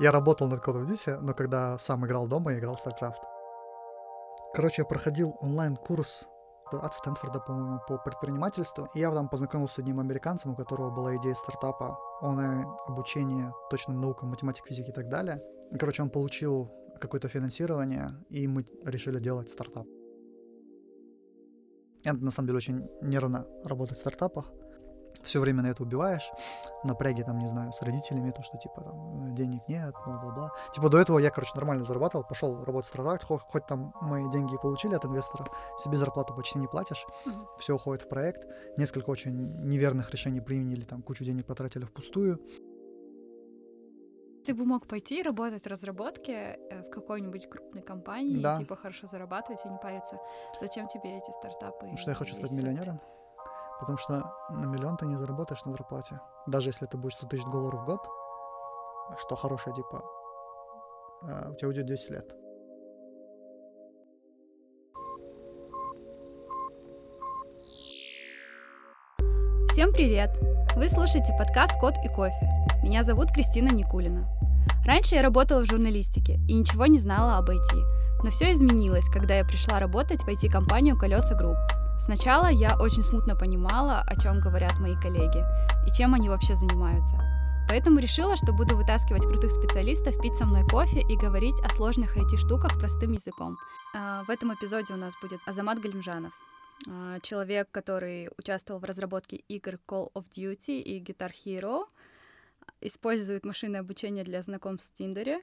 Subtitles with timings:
[0.00, 3.22] Я работал над Call of Duty, но когда сам играл дома, я играл в StarCraft.
[4.54, 6.28] Короче, я проходил онлайн-курс
[6.72, 8.88] от Стэнфорда, по-моему, по предпринимательству.
[8.94, 12.40] И я там познакомился с одним американцем, у которого была идея стартапа, он
[12.86, 15.40] обучение точным наукам, математике, физике и так далее.
[15.78, 16.68] Короче, он получил
[17.00, 19.86] какое-то финансирование, и мы решили делать стартап.
[22.04, 24.50] Это на самом деле очень нервно работать в стартапах
[25.24, 26.30] все время на это убиваешь,
[26.84, 30.52] напряги там, не знаю, с родителями, то, что типа там денег нет, бла-бла-бла.
[30.72, 34.30] Типа до этого я, короче, нормально зарабатывал, пошел работать в стартап, хоть, хоть там мы
[34.30, 35.46] деньги получили от инвестора,
[35.78, 37.46] себе зарплату почти не платишь, mm-hmm.
[37.58, 38.46] все уходит в проект,
[38.78, 39.34] несколько очень
[39.66, 42.40] неверных решений приняли, там кучу денег потратили впустую.
[44.44, 48.58] Ты бы мог пойти работать в разработке э, в какой-нибудь крупной компании, да.
[48.58, 50.18] типа хорошо зарабатывать и не париться.
[50.60, 51.78] Зачем тебе эти стартапы?
[51.78, 53.00] Потому что я хочу стать миллионером.
[53.80, 56.20] Потому что на миллион ты не заработаешь на зарплате.
[56.46, 58.00] Даже если это будет 100 тысяч долларов в год,
[59.18, 60.04] что хорошее, типа,
[61.28, 62.34] э, у тебя уйдет 10 лет.
[69.70, 70.30] Всем привет!
[70.76, 72.48] Вы слушаете подкаст «Кот и кофе».
[72.82, 74.28] Меня зовут Кристина Никулина.
[74.86, 78.22] Раньше я работала в журналистике и ничего не знала об IT.
[78.22, 81.56] Но все изменилось, когда я пришла работать в IT-компанию «Колеса Групп»,
[81.98, 85.44] Сначала я очень смутно понимала, о чем говорят мои коллеги
[85.86, 87.16] и чем они вообще занимаются.
[87.68, 92.16] Поэтому решила, что буду вытаскивать крутых специалистов, пить со мной кофе и говорить о сложных
[92.16, 93.56] IT-штуках простым языком.
[93.94, 96.32] А, в этом эпизоде у нас будет Азамат Галимжанов,
[96.88, 101.86] а, человек, который участвовал в разработке игр Call of Duty и Guitar Hero,
[102.80, 105.40] использует машинное обучение для знакомств в Тиндере,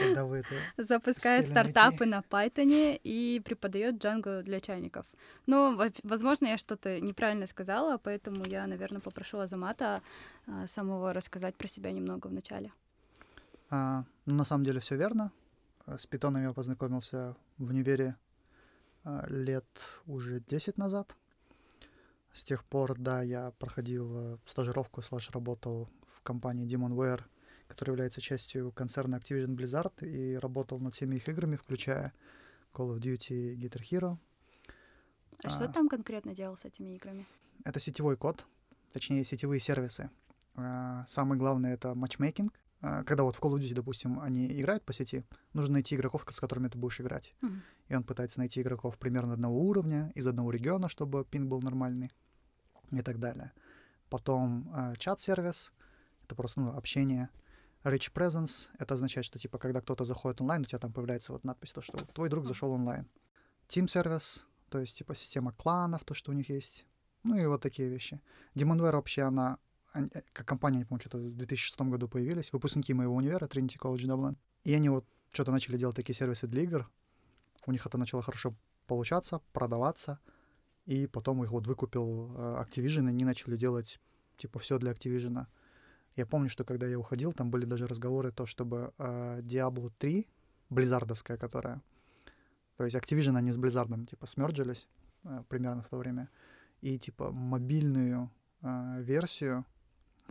[0.00, 5.06] когда вы это запускает стартапы на Python и преподает Django для чайников.
[5.46, 10.02] Ну, возможно, я что-то неправильно сказала, поэтому я, наверное, попрошу Азамата
[10.46, 12.72] а, самого рассказать про себя немного в начале.
[13.70, 15.32] А, ну, на самом деле все верно.
[15.86, 18.16] С питоном я познакомился в универе
[19.04, 19.66] а, лет
[20.06, 21.16] уже 10 назад.
[22.32, 27.20] С тех пор, да, я проходил э, стажировку, слэш работал в компании Demonware—
[27.72, 32.12] который является частью концерна Activision Blizzard и работал над всеми их играми, включая
[32.74, 34.18] Call of Duty и Guitar Hero.
[35.42, 37.24] А, а что там конкретно делал с этими играми?
[37.64, 38.46] Это сетевой код,
[38.92, 40.10] точнее сетевые сервисы.
[40.54, 42.52] А, самое главное это матчмейкинг.
[42.82, 45.24] А, когда вот в Call of Duty, допустим, они играют по сети,
[45.54, 47.34] нужно найти игроков, с которыми ты будешь играть.
[47.40, 47.60] Mm-hmm.
[47.88, 52.10] И он пытается найти игроков примерно одного уровня, из одного региона, чтобы пинг был нормальный
[52.90, 53.52] и так далее.
[54.10, 55.72] Потом э, чат-сервис,
[56.24, 57.30] это просто ну, общение
[57.84, 61.44] Rich Presence— это означает, что типа когда кто-то заходит онлайн, у тебя там появляется вот
[61.44, 63.08] надпись, то, что твой друг зашел онлайн.
[63.68, 66.86] Team Service, то есть типа система кланов, то, что у них есть.
[67.24, 68.20] Ну и вот такие вещи.
[68.54, 69.58] Demonware вообще, она,
[69.94, 74.06] э, как компания, не помню, что-то в 2006 году появились, выпускники моего универа, Trinity College
[74.06, 74.36] Dublin.
[74.64, 76.88] И они вот что-то начали делать такие сервисы для игр.
[77.66, 78.54] У них это начало хорошо
[78.86, 80.18] получаться, продаваться.
[80.84, 84.00] И потом их вот выкупил uh, Activision, и они начали делать
[84.36, 85.46] типа все для Activision.
[86.16, 90.26] Я помню, что когда я уходил, там были даже разговоры то, чтобы э, Diablo 3,
[90.70, 91.80] близзардовская, которая,
[92.76, 94.88] то есть Activision, они с Blizzard, типа, смерджились
[95.24, 96.28] э, примерно в то время,
[96.82, 98.30] и, типа, мобильную
[98.62, 99.64] э, версию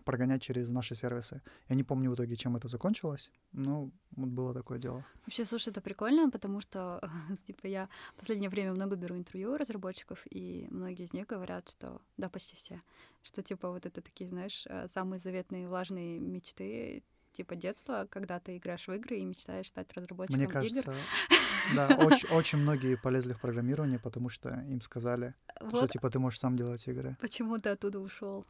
[0.06, 1.42] прогонять через наши сервисы.
[1.70, 5.04] Я не помню в итоге, чем это закончилось, но вот было такое дело.
[5.26, 7.02] Вообще, слушай, это прикольно, потому что,
[7.48, 11.70] типа, я в последнее время много беру интервью у разработчиков, и многие из них говорят,
[11.70, 12.82] что, да, почти все,
[13.22, 17.04] что, типа, вот это такие, знаешь, э, самые заветные влажные мечты,
[17.34, 20.96] типа детства, когда ты играешь в игры и мечтаешь стать разработчиком Мне кажется, игр.
[21.76, 26.20] да, очень, очень многие полезли в программирование, потому что им сказали, вот что типа ты
[26.20, 27.18] можешь сам делать игры.
[27.22, 28.46] Почему ты оттуда ушел?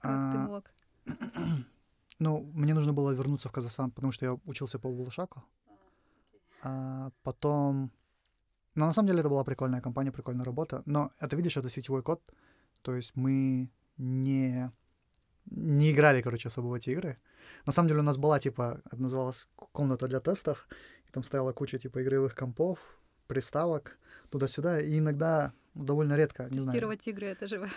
[0.00, 0.70] Как а, ты мог?
[2.20, 5.44] Ну, мне нужно было вернуться в Казахстан, потому что я учился по Булшаку.
[6.62, 7.92] А потом...
[8.74, 10.82] Но на самом деле это была прикольная компания, прикольная работа.
[10.84, 12.20] Но это, видишь, это сетевой код.
[12.82, 14.72] То есть мы не,
[15.46, 17.18] не играли, короче, особо в эти игры.
[17.66, 20.66] На самом деле у нас была, типа, это называлась комната для тестов.
[21.08, 22.78] И там стояла куча, типа, игровых компов,
[23.28, 23.96] приставок
[24.30, 24.80] туда-сюда.
[24.80, 26.44] И иногда ну, довольно редко.
[26.50, 27.16] Не Тестировать знаю.
[27.16, 27.70] игры— это же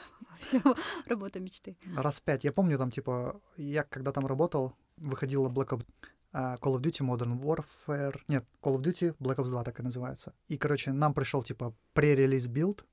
[1.05, 1.77] работа мечты.
[1.95, 2.43] Раз пять.
[2.43, 5.85] Я помню, там, типа, я когда там работал, выходила Black Ops
[6.33, 8.19] uh, Call of Duty Modern Warfare.
[8.27, 10.33] Нет, Call of Duty Black Ops 2 так и называется.
[10.47, 12.85] И, короче, нам пришел, типа, pre-release build,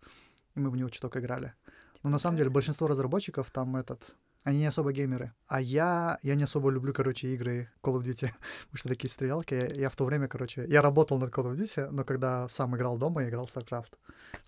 [0.54, 1.54] и мы в него что-то играли.
[2.02, 4.14] Но на самом деле большинство разработчиков там этот
[4.44, 5.32] они не особо геймеры.
[5.46, 8.31] А я, я не особо люблю, короче, игры Call of Duty,
[8.67, 9.55] потому что такие стрелялки.
[9.55, 12.76] Я, я в то время, короче, я работал над Call of Duty, но когда сам
[12.76, 13.93] играл дома, я играл в StarCraft.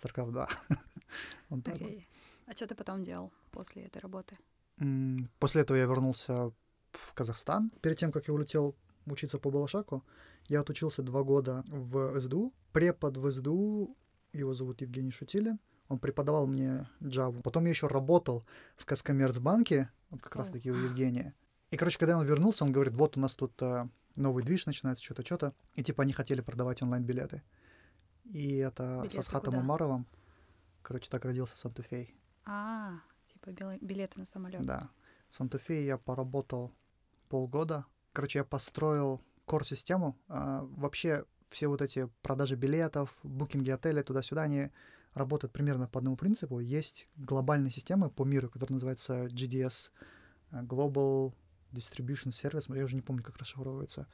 [0.03, 0.49] StarCraft 2.
[1.51, 1.75] Окей.
[1.75, 2.07] Okay.
[2.47, 4.39] А что ты потом делал после этой работы?
[5.39, 6.53] После этого я вернулся
[6.93, 7.71] в Казахстан.
[7.81, 8.75] Перед тем, как я улетел
[9.07, 10.05] учиться по Балашаку,
[10.49, 12.53] я отучился два года в СДУ.
[12.73, 13.97] Препод в СДУ,
[14.33, 15.59] его зовут Евгений Шутилин,
[15.91, 17.43] он преподавал мне Java.
[17.43, 18.47] Потом я еще работал
[18.77, 21.35] в Каскоммерцбанке, вот как раз-таки у Евгения.
[21.71, 25.05] И, короче, когда он вернулся, он говорит, вот у нас тут а, новый движ начинается,
[25.05, 25.53] что-то, что-то.
[25.75, 27.43] И типа они хотели продавать онлайн-билеты.
[28.25, 29.65] И это билеты со Схатом куда?
[29.65, 30.07] Умаровым.
[30.83, 32.15] Короче, так родился Сантуфей.
[32.47, 33.51] А, типа
[33.81, 34.63] билеты на самолет.
[34.65, 34.91] Да.
[35.29, 36.73] В Сантуфе я поработал
[37.29, 37.85] полгода.
[38.13, 40.17] Короче, я построил кор-систему.
[40.29, 44.71] А, вообще все вот эти продажи билетов, букинги отеля туда-сюда, они
[45.15, 46.61] работают примерно по одному принципу.
[46.61, 49.91] Есть глобальные системы по миру, которые называются GDS,
[50.51, 51.35] а, Global
[51.73, 54.07] Distribution Service, я уже не помню, как расшифровывается.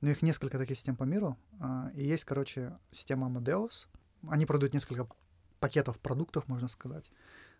[0.00, 1.36] Но их несколько таких систем по миру.
[1.60, 3.86] А, и есть, короче, система Amadeus.
[4.28, 5.08] Они продают несколько
[5.60, 7.10] пакетов продуктов, можно сказать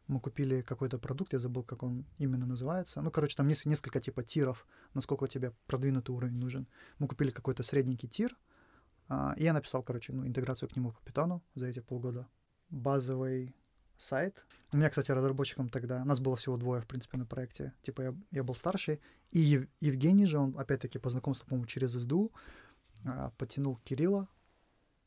[0.09, 3.03] мы купили какой-то продукт, я забыл, как он именно называется.
[3.03, 6.67] Ну, короче, там несколько типа тиров, насколько тебе продвинутый уровень нужен.
[6.99, 8.37] Мы купили какой-то средненький тир,
[9.09, 12.27] а, и я написал, короче, ну, интеграцию к нему по питону за эти полгода.
[12.71, 13.55] Базовый
[13.97, 14.45] сайт.
[14.73, 17.73] У меня, кстати, разработчиком тогда, нас было всего двое, в принципе, на проекте.
[17.83, 19.01] Типа я, я был старший,
[19.33, 22.33] и Ев, Евгений же, он, опять-таки, по знакомству, по-моему, через СДУ,
[23.05, 24.29] а, потянул Кирилла.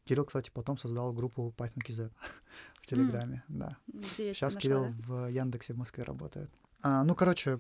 [0.06, 2.12] Кирилл, кстати, потом создал группу Python KZ.
[2.82, 3.58] в Телеграме, mm.
[3.58, 3.70] да.
[4.18, 4.96] Сейчас Кирилл да?
[5.08, 6.50] в Яндексе в Москве работает.
[6.82, 7.60] А, ну, короче,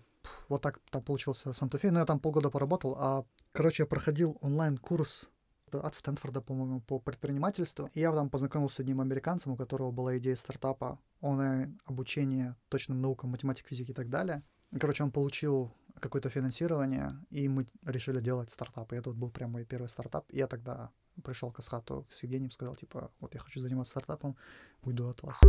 [0.49, 1.91] вот так там получился Сантуфей.
[1.91, 5.31] Ну, я там полгода поработал, а, короче, я проходил онлайн-курс
[5.79, 7.89] от Стэнфорда, по-моему, по предпринимательству.
[7.93, 13.31] И я там познакомился с одним американцем, у которого была идея стартапа, онлайн-обучение точным наукам,
[13.31, 14.43] математике, физике и так далее.
[14.79, 18.93] Короче, он получил какое-то финансирование, и мы решили делать стартап.
[18.93, 20.25] И это вот был прям мой первый стартап.
[20.29, 20.91] И я тогда
[21.23, 24.35] пришел к Асхату с Евгением, сказал, типа, вот я хочу заниматься стартапом,
[24.83, 25.39] уйду от вас.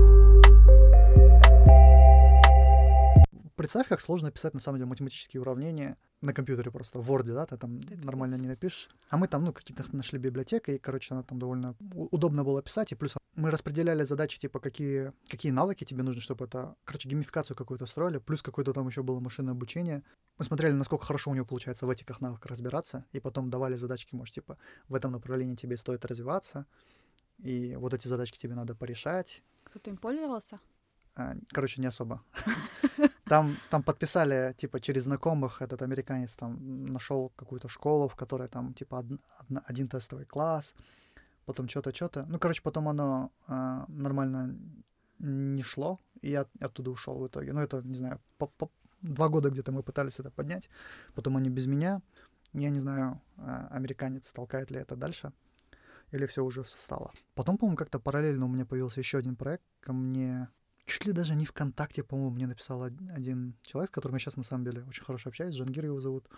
[3.57, 7.47] Представь, как сложно писать, на самом деле, математические уравнения на компьютере просто, в Word, да,
[7.47, 8.89] ты там Это нормально не напишешь.
[9.11, 12.93] А мы там, ну, какие-то нашли библиотеку, и, короче, она там довольно удобно было писать,
[12.93, 17.57] и плюс мы распределяли задачи, типа, какие, какие навыки тебе нужны, чтобы это, короче, геймификацию
[17.57, 20.03] какую-то строили, плюс какое-то там еще было машинное обучение.
[20.39, 24.15] Мы смотрели, насколько хорошо у него получается в этих навыках разбираться, и потом давали задачки,
[24.15, 24.59] может, типа,
[24.89, 26.67] в этом направлении тебе стоит развиваться,
[27.39, 29.43] и вот эти задачки тебе надо порешать.
[29.65, 30.61] Кто-то им пользовался?
[31.15, 32.23] А, короче, не особо.
[33.25, 38.75] Там, там подписали, типа, через знакомых этот американец там нашел какую-то школу, в которой там,
[38.75, 40.75] типа, од, од, один тестовый класс,
[41.47, 42.27] потом что-то, что-то.
[42.29, 44.55] Ну, короче, потом оно а, нормально
[45.19, 47.53] не шло, и я оттуда ушел в итоге.
[47.53, 48.71] Ну, это, не знаю, по, по,
[49.03, 50.69] два года где-то мы пытались это поднять,
[51.15, 52.01] потом они без меня.
[52.55, 55.33] Я не знаю, а, американец толкает ли это дальше,
[56.11, 57.13] или все уже стало.
[57.35, 59.65] Потом, по-моему, как-то параллельно у меня появился еще один проект.
[59.81, 60.49] Ко мне
[60.87, 64.43] чуть ли даже не ВКонтакте, по-моему, мне написал один человек, с которым я сейчас на
[64.43, 66.29] самом деле очень хорошо общаюсь, Жангир его зовут.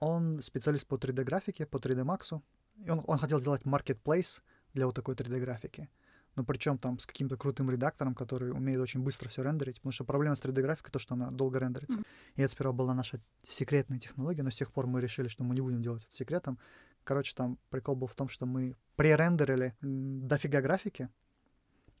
[0.00, 2.40] Он специалист по 3D-графике, по 3D Max.
[2.84, 4.42] И он, он хотел сделать marketplace
[4.72, 5.88] для вот такой 3D-графики.
[6.36, 9.76] Но причем там с каким-то крутым редактором, который умеет очень быстро все рендерить.
[9.76, 11.98] Потому что проблема с 3D-графикой то, что она долго рендерится.
[12.36, 15.56] И это сперва была наша секретная технология, но с тех пор мы решили, что мы
[15.56, 16.58] не будем делать это секретом.
[17.02, 21.08] Короче, там прикол был в том, что мы пререндерили дофига графики.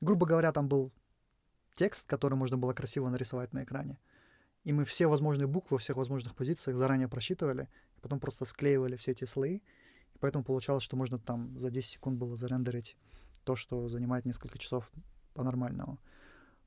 [0.00, 0.92] Грубо говоря, там был
[1.78, 3.98] текст, который можно было красиво нарисовать на экране.
[4.64, 8.96] И мы все возможные буквы во всех возможных позициях заранее просчитывали, и потом просто склеивали
[8.96, 9.56] все эти слои.
[10.14, 12.96] И поэтому получалось, что можно там за 10 секунд было зарендерить
[13.44, 14.90] то, что занимает несколько часов
[15.34, 16.00] по-нормальному.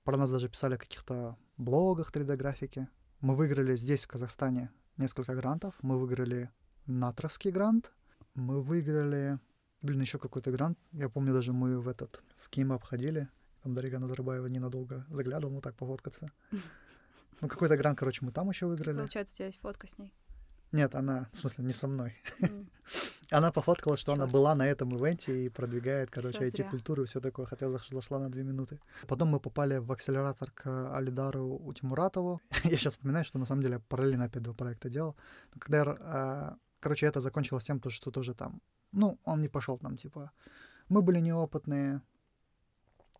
[0.05, 2.87] Про нас даже писали в каких-то блогах 3D-графики.
[3.19, 5.75] Мы выиграли здесь, в Казахстане, несколько грантов.
[5.81, 6.49] Мы выиграли
[6.85, 7.91] натровский грант.
[8.33, 9.39] Мы выиграли...
[9.81, 10.79] Блин, еще какой-то грант.
[10.93, 13.27] Я помню, даже мы в этот, в Ким обходили.
[13.63, 16.27] Там Дарига Назарбаева ненадолго заглядывал, ну так, пофоткаться.
[17.41, 18.97] Ну, какой-то грант, короче, мы там еще выиграли.
[18.97, 20.13] Получается, у тебя есть фотка с ней?
[20.71, 22.15] Нет, она, в смысле, не со мной.
[22.39, 22.67] Mm.
[23.31, 27.19] она пофоткала, что она была на этом ивенте и продвигает, короче, эти культуры и все
[27.19, 28.79] такое, хотя зашла на две минуты.
[29.07, 32.41] Потом мы попали в акселератор к Алидару Утимуратову.
[32.63, 35.15] я сейчас вспоминаю, что на самом деле параллельно опять два проекта делал.
[35.53, 39.95] Но когда а, короче, это закончилось тем, что тоже там, ну, он не пошел там,
[39.95, 40.31] типа,
[40.89, 42.01] мы были неопытные,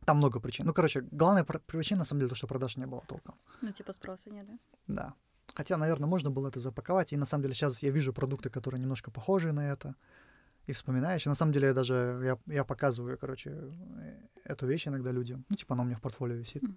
[0.05, 0.65] там много причин.
[0.65, 3.35] Ну, короче, главная причина, на самом деле, то, что продаж не было толком.
[3.61, 4.57] Ну, типа спроса нет, да?
[4.87, 5.13] Да.
[5.55, 7.13] Хотя, наверное, можно было это запаковать.
[7.13, 9.95] И на самом деле сейчас я вижу продукты, которые немножко похожи на это.
[10.67, 11.25] И вспоминаешь.
[11.25, 15.45] И на самом деле я даже я, я показываю, короче, э, эту вещь иногда людям.
[15.49, 16.63] Ну, типа она у меня в портфолио висит.
[16.63, 16.75] Mm.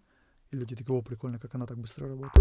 [0.50, 2.34] И люди такие, о, прикольно, как она так быстро работает.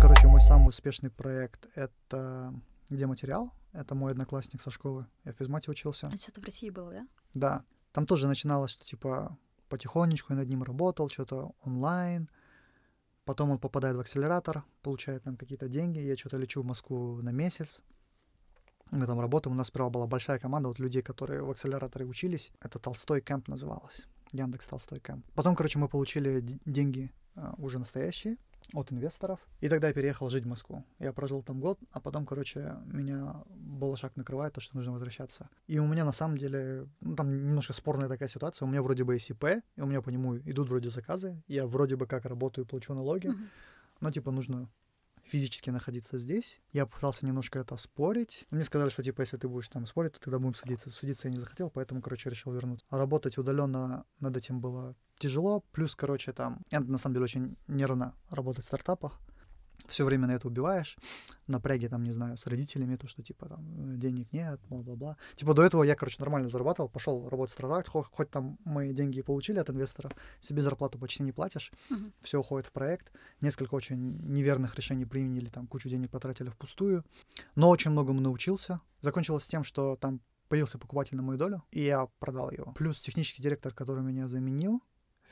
[0.00, 2.52] Короче, мой самый успешный проект— это
[2.90, 3.52] где материал.
[3.74, 5.06] Это мой одноклассник со школы.
[5.24, 6.06] Я в физмате учился.
[6.06, 7.08] А что-то в России было, да?
[7.34, 7.64] Да.
[7.92, 9.36] Там тоже начиналось, что типа
[9.68, 12.30] потихонечку я над ним работал, что-то онлайн.
[13.24, 15.98] Потом он попадает в акселератор, получает там какие-то деньги.
[15.98, 17.82] Я что-то лечу в Москву на месяц.
[18.92, 19.56] Мы там работаем.
[19.56, 22.52] У нас сперва была большая команда вот людей, которые в акселераторе учились.
[22.60, 24.06] Это Толстой Кэмп называлось.
[24.32, 25.26] Яндекс Толстой Кэмп.
[25.34, 28.36] Потом, короче, мы получили деньги а, уже настоящие
[28.72, 29.40] от инвесторов.
[29.60, 30.84] И тогда я переехал жить в Москву.
[30.98, 35.48] Я прожил там год, а потом, короче, меня Балашак накрывает, то, что нужно возвращаться.
[35.66, 38.66] И у меня на самом деле, ну, там немножко спорная такая ситуация.
[38.66, 39.44] У меня вроде бы есть ИП,
[39.76, 41.42] и у меня по нему идут вроде заказы.
[41.46, 43.28] Я вроде бы как работаю, плачу налоги.
[43.28, 43.48] Mm-hmm.
[44.00, 44.68] Но, типа, нужно
[45.24, 46.60] физически находиться здесь.
[46.72, 48.46] Я пытался немножко это спорить.
[48.50, 50.90] Мне сказали, что типа, если ты будешь там спорить, то тогда будем судиться.
[50.90, 52.84] Судиться я не захотел, поэтому, короче, решил вернуться.
[52.90, 55.64] А работать удаленно над этим было тяжело.
[55.72, 59.20] Плюс, короче, там, я на самом деле очень нервно работать в стартапах
[59.88, 60.96] все время на это убиваешь,
[61.46, 65.16] напряги там, не знаю, с родителями, то, что типа там денег нет, бла-бла-бла.
[65.36, 68.92] Типа до этого я, короче, нормально зарабатывал, пошел работать в стартап, хоть, хоть там мои
[68.92, 72.12] деньги получили от инвестора, себе зарплату почти не платишь, uh-huh.
[72.20, 77.04] все уходит в проект, несколько очень неверных решений применили, там кучу денег потратили впустую,
[77.54, 78.80] но очень многому научился.
[79.00, 82.72] Закончилось тем, что там появился покупатель на мою долю, и я продал его.
[82.72, 84.82] Плюс технический директор, который меня заменил,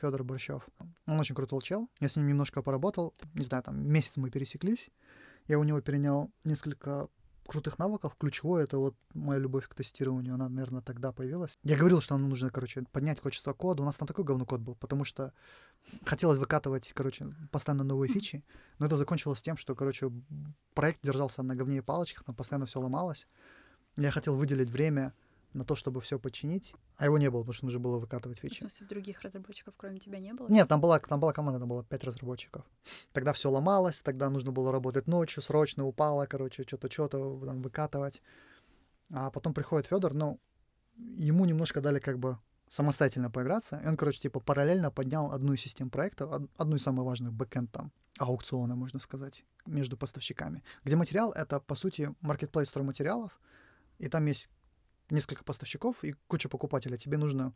[0.03, 0.67] Федор Борщев.
[1.07, 1.89] Он очень крутой чел.
[2.01, 3.13] Я с ним немножко поработал.
[3.35, 4.89] Не знаю, там месяц мы пересеклись.
[5.47, 7.07] Я у него перенял несколько
[7.47, 8.13] крутых навыков.
[8.19, 10.33] Ключевое— это вот моя любовь к тестированию.
[10.33, 11.57] Она, наверное, тогда появилась.
[11.63, 13.81] Я говорил, что нам нужно, короче, поднять качество кода.
[13.81, 15.31] У нас там такой говно код был, потому что
[16.03, 18.43] хотелось выкатывать, короче, постоянно новые фичи.
[18.79, 20.11] Но это закончилось тем, что, короче,
[20.73, 23.29] проект держался на говне и палочках, там постоянно все ломалось.
[23.95, 25.13] Я хотел выделить время
[25.53, 28.55] на то, чтобы все починить, а его не было, потому что нужно было выкатывать фичи.
[28.55, 30.47] В смысле, других разработчиков, кроме тебя, не было?
[30.49, 32.65] Нет, там была, там была команда, там было пять разработчиков.
[33.11, 38.21] Тогда все ломалось, тогда нужно было работать ночью, срочно упало, короче, что-то, что-то там выкатывать.
[39.11, 40.39] А потом приходит Федор, ну,
[40.95, 45.61] ему немножко дали как бы самостоятельно поиграться, и он, короче, типа параллельно поднял одну из
[45.61, 51.31] систем проекта, одну из самых важных бэкэнд там, аукциона, можно сказать, между поставщиками, где материал—
[51.35, 53.39] это, по сути, маркетплейс стройматериалов,
[53.99, 54.49] и там есть
[55.09, 56.97] несколько поставщиков и куча покупателей.
[56.97, 57.53] Тебе нужно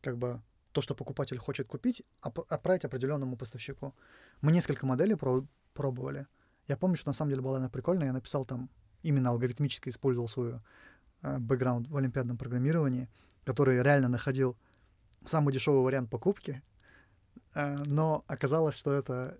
[0.00, 0.40] как бы
[0.72, 3.94] то, что покупатель хочет купить, отправить определенному поставщику.
[4.40, 6.26] Мы несколько моделей про пробовали.
[6.66, 8.08] Я помню, что на самом деле была она прикольная.
[8.08, 8.68] Я написал там,
[9.02, 10.60] именно алгоритмически использовал свой
[11.22, 13.08] э, бэкграунд в олимпиадном программировании,
[13.44, 14.56] который реально находил
[15.24, 16.62] самый дешевый вариант покупки,
[17.54, 19.38] э, но оказалось, что это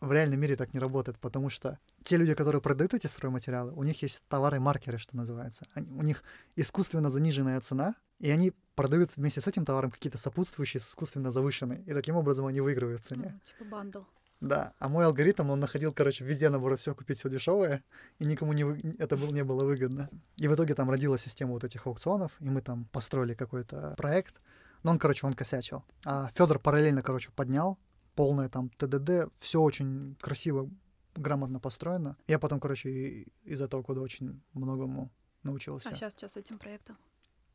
[0.00, 3.82] в реальном мире так не работает, потому что те люди, которые продают эти стройматериалы, у
[3.82, 5.66] них есть товары-маркеры, что называется.
[5.74, 6.22] Они, у них
[6.56, 11.82] искусственно заниженная цена, и они продают вместе с этим товаром какие-то сопутствующие искусственно завышенные.
[11.82, 13.32] И таким образом они выигрывают в цене.
[13.34, 14.02] Ну, типа бандл.
[14.40, 17.82] Да, а мой алгоритм, он находил, короче, везде наоборот все купить все дешевое,
[18.20, 18.78] и никому не вы...
[18.98, 20.08] это был, не было выгодно.
[20.36, 24.40] И в итоге там родилась система вот этих аукционов, и мы там построили какой-то проект.
[24.84, 25.82] Но он, короче, он косячил.
[26.04, 27.78] А Федор параллельно, короче, поднял
[28.18, 30.68] полное там ТДД, все очень красиво,
[31.14, 32.16] грамотно построено.
[32.26, 35.12] Я потом, короче, из этого кода очень многому
[35.44, 35.90] научился.
[35.90, 36.96] А сейчас что с этим проектом?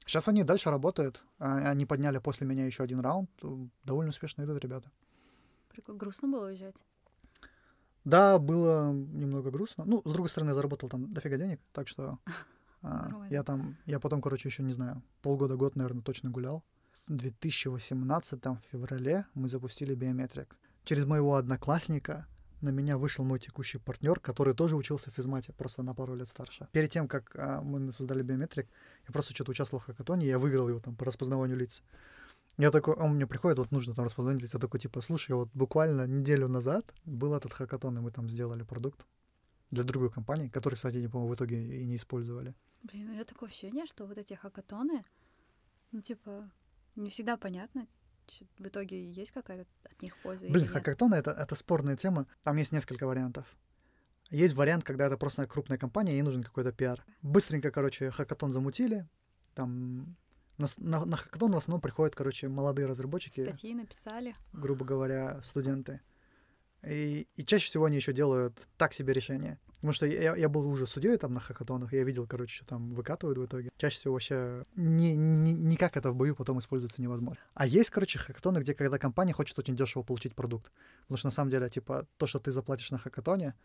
[0.06, 1.26] Сейчас они дальше работают.
[1.38, 3.30] А, они подняли после меня еще один раунд.
[3.84, 4.90] Довольно успешно идут ребята.
[5.68, 6.00] Прикольно.
[6.00, 6.76] Грустно было уезжать?
[8.06, 9.84] Да, было немного грустно.
[9.84, 12.20] Ну, с другой стороны, я заработал там дофига денег, так что
[12.82, 16.64] а, я там, я потом, короче, еще не знаю, полгода-год, наверное, точно гулял.
[17.08, 20.56] 2018 в феврале мы запустили биометрик.
[20.84, 22.28] Через моего одноклассника
[22.62, 26.28] на меня вышел мой текущий партнер, который тоже учился в физмате, просто на пару лет
[26.28, 26.68] старше.
[26.72, 28.68] Перед тем, как а, мы создали биометрик,
[29.06, 31.84] я просто что-то участвовал в хакатоне, я выиграл его там по распознаванию лиц.
[32.58, 36.08] Я такой, он мне приходит, вот нужно там распознать лица, такой, типа, слушай, вот буквально
[36.08, 39.06] неделю назад был этот хакатон, и мы там сделали продукт
[39.72, 42.54] для другой компании, который, кстати, не помню, в итоге и не использовали.
[42.84, 45.04] Блин, у меня такое ощущение, что вот эти хакатоны,
[45.92, 46.50] ну, типа,
[46.96, 47.88] не всегда понятно,
[48.58, 50.48] в итоге есть какая-то от них польза.
[50.48, 52.28] Блин, хакатоны это, это спорная тема.
[52.44, 53.46] Там есть несколько вариантов.
[54.30, 57.06] Есть вариант, когда это просто крупная компания, ей нужен какой-то пиар.
[57.22, 59.08] Быстренько, короче, хакатон замутили.
[59.54, 60.16] Там
[60.58, 63.44] на, на, на хакатон в основном приходят, короче, молодые разработчики.
[63.44, 64.36] Статьи написали.
[64.54, 66.02] Грубо говоря, студенты.
[66.84, 69.60] И, и чаще всего они еще делают так себе решения.
[69.84, 72.94] Потому что я, я был уже судьей там на хакатонах, я видел, короче, что там
[72.94, 73.70] выкатывают в итоге.
[73.76, 77.44] Чаще всего вообще ни, ни, никак это в бою потом используется невозможно.
[77.54, 80.72] А есть, короче, хакатоны, где когда компания хочет очень дешево получить продукт.
[81.02, 83.56] Потому что на самом деле, типа, то, что ты заплатишь на хакатоне,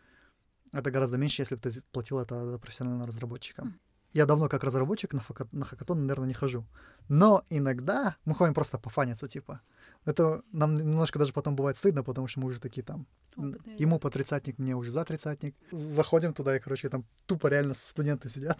[0.73, 3.79] это гораздо меньше, если бы ты платил это профессиональным разработчикам.
[4.11, 6.65] Я давно как разработчик на, фака- на хакатон, наверное, не хожу.
[7.07, 9.61] Но иногда мы ходим просто пофаниться, типа.
[10.05, 13.05] Это нам немножко даже потом бывает стыдно, потому что мы уже такие там...
[13.35, 15.55] Опытные, ему по тридцатник, мне уже за тридцатник.
[15.71, 18.59] Заходим туда, и, короче, там тупо реально студенты сидят,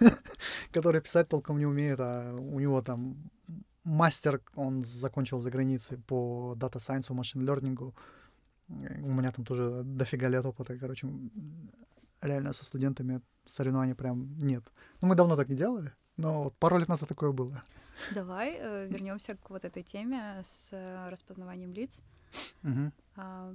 [0.72, 3.30] которые писать толком не умеют, а у него там
[3.84, 7.94] мастер, он закончил за границей по дата сайенсу, машин лернингу,
[8.68, 11.08] У меня там тоже дофига лет опыта, короче,
[12.20, 14.64] реально со студентами соревнований прям нет.
[15.00, 17.62] Ну, мы давно так не делали, но вот пару лет назад такое было.
[18.14, 22.02] Давай э, вернемся к вот этой теме с э, распознаванием лиц.
[22.62, 22.92] Угу.
[23.16, 23.54] А,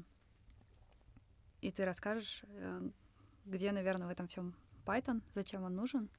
[1.62, 2.90] и ты расскажешь, э,
[3.46, 4.56] где, наверное, в этом всем
[4.86, 6.10] Python, зачем он нужен,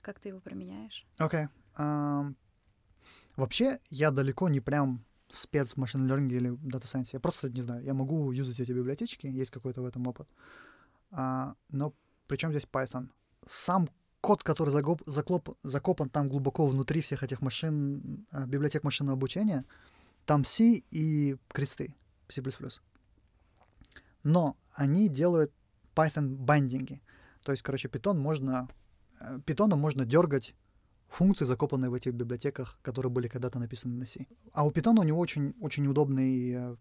[0.00, 1.06] как ты его применяешь?
[1.18, 1.44] Окей.
[1.44, 1.48] Okay.
[1.76, 2.34] Um,
[3.36, 7.12] вообще, я далеко не прям спец в машин learning или дата сайенсе.
[7.14, 10.28] Я просто не знаю, я могу юзать эти библиотечки, есть какой-то в этом опыт.
[11.10, 11.94] А, но
[12.26, 13.08] причем здесь Python?
[13.46, 13.88] Сам
[14.20, 19.64] код, который загоп, заклоп, закопан там глубоко внутри всех этих машин, а, библиотек машинного обучения,
[20.26, 21.94] там C и кресты,
[22.28, 22.42] C++.
[24.22, 25.52] Но они делают
[25.94, 27.02] Python бандинги.
[27.42, 28.68] То есть, короче, Python можно,
[29.46, 30.54] питоном э, можно дергать
[31.08, 34.26] функции, закопанные в этих библиотеках, которые были когда-то написаны на C.
[34.52, 36.52] А у Python у него очень, очень удобный...
[36.52, 36.76] Э,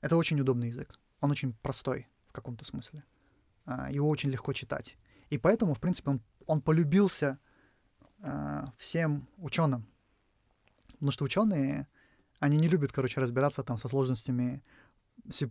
[0.00, 0.94] это очень удобный язык.
[1.20, 3.04] Он очень простой в каком-то смысле.
[3.90, 4.98] Его очень легко читать.
[5.30, 7.38] И поэтому, в принципе, он, он полюбился
[8.20, 9.86] э, всем ученым.
[10.92, 11.86] Потому что ученые,
[12.38, 14.62] они не любят, короче, разбираться там со сложностями
[15.30, 15.48] C++,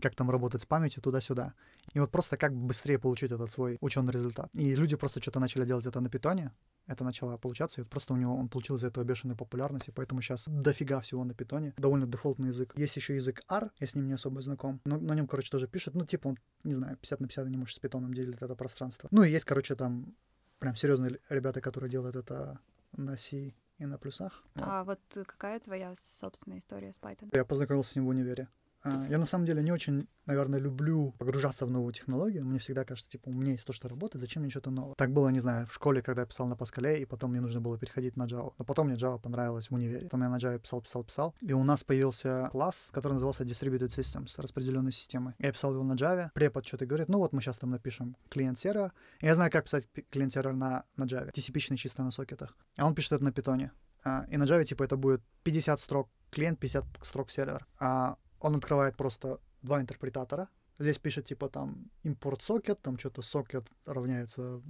[0.00, 1.54] как там работать с памятью туда-сюда.
[1.94, 4.50] И вот просто как быстрее получить этот свой ученый результат.
[4.54, 6.52] И люди просто что-то начали делать это на питоне,
[6.86, 9.92] это начало получаться, и вот просто у него он получил из этого бешеную популярность, и
[9.92, 12.72] поэтому сейчас дофига всего на питоне, довольно дефолтный язык.
[12.76, 15.66] Есть еще язык R, я с ним не особо знаком, но на нем, короче, тоже
[15.66, 18.54] пишет, ну, типа, он, не знаю, 50 на 50 не может с питоном делить это
[18.54, 19.08] пространство.
[19.10, 20.14] Ну, и есть, короче, там
[20.58, 22.58] прям серьезные ребята, которые делают это
[22.92, 24.44] на C и на плюсах.
[24.54, 27.30] А вот какая твоя собственная история с Python?
[27.32, 28.48] Я познакомился с ним в универе.
[28.86, 32.44] А, я на самом деле не очень, наверное, люблю погружаться в новую технологию.
[32.44, 34.94] Мне всегда кажется, типа, у меня есть то, что работает, зачем мне что-то новое.
[34.94, 37.60] Так было, не знаю, в школе, когда я писал на Паскале, и потом мне нужно
[37.60, 38.52] было переходить на Java.
[38.58, 40.04] Но потом мне Java понравилась в универе.
[40.04, 41.34] Потом я на Java писал, писал, писал.
[41.40, 45.34] И у нас появился класс, который назывался Distributed Systems, распределенной системы.
[45.38, 46.30] Я писал его на Java.
[46.34, 48.92] Препод что-то говорит, ну вот мы сейчас там напишем клиент-сервер.
[49.20, 51.32] Я знаю, как писать клиент-сервер на, на Java.
[51.32, 52.56] TCP-шный чисто на сокетах.
[52.76, 53.72] А он пишет это на питоне.
[54.04, 57.66] Uh, и на Java, типа, это будет 50 строк клиент, 50 строк сервер.
[57.80, 60.48] А он открывает просто два интерпретатора.
[60.78, 64.60] Здесь пишет типа там import socket, там что-то socket равняется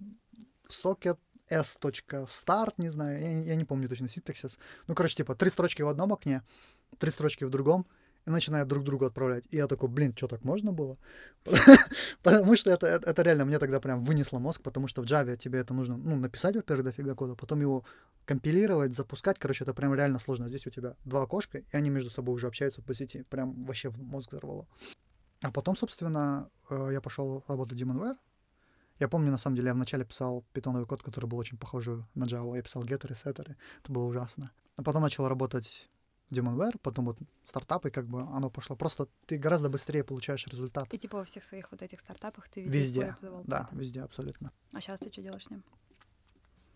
[0.69, 4.59] socket s.start, не знаю, я, я не помню точно синтаксис.
[4.87, 6.43] Ну, короче, типа три строчки в одном окне,
[6.99, 7.87] три строчки в другом,
[8.27, 9.45] и начинают друг другу отправлять.
[9.51, 10.99] И я такой, блин, что так можно было?
[12.23, 15.37] потому что это, это, это реально мне тогда прям вынесло мозг, потому что в Java
[15.37, 17.85] тебе это нужно, ну, написать, во-первых, дофига кода, потом его
[18.25, 20.49] компилировать, запускать, короче, это прям реально сложно.
[20.49, 23.25] Здесь у тебя два окошка, и они между собой уже общаются по сети.
[23.31, 24.67] Прям вообще в мозг взорвало.
[25.43, 28.17] А потом, собственно, э, я пошел работать в Demonware.
[28.99, 32.25] Я помню, на самом деле, я вначале писал питоновый код, который был очень похож на
[32.25, 32.57] Java.
[32.57, 33.57] Я писал геттеры, сеттеры.
[33.83, 34.51] Это было ужасно.
[34.77, 35.89] А потом начал работать
[36.31, 38.75] Demonware, потом вот стартапы, как бы оно пошло.
[38.77, 40.93] Просто ты гораздо быстрее получаешь результат.
[40.93, 43.77] И типа во всех своих вот этих стартапах ты везде, везде использовал Да, это.
[43.81, 44.53] везде абсолютно.
[44.73, 45.63] А сейчас ты что делаешь с ним?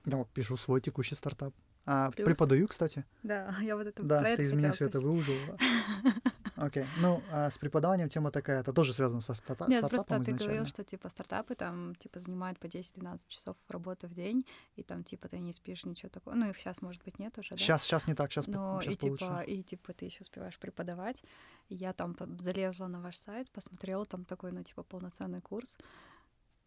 [0.05, 1.53] Да, пишу свой текущий стартап.
[1.85, 2.27] А, Плюс.
[2.27, 3.05] преподаю, кстати.
[3.23, 5.57] Да, я вот это Да, ты из меня все это выужила.
[6.61, 6.83] Окей.
[6.83, 6.87] Okay.
[7.01, 10.39] Ну, а с преподаванием тема такая, это тоже связано со старта- Нет, стартапом просто изначально.
[10.39, 14.47] ты говорил, что, типа, стартапы там, типа, занимают по 10-12 часов работы в день,
[14.77, 16.35] и там, типа, ты не спишь, ничего такого.
[16.35, 17.57] Ну, и сейчас, может быть, нет уже, да?
[17.57, 19.25] Сейчас, сейчас не так, сейчас, Но сейчас и, получше.
[19.25, 21.23] типа, и, типа, ты еще успеваешь преподавать.
[21.69, 25.79] И я там залезла на ваш сайт, посмотрела там такой, ну, типа, полноценный курс.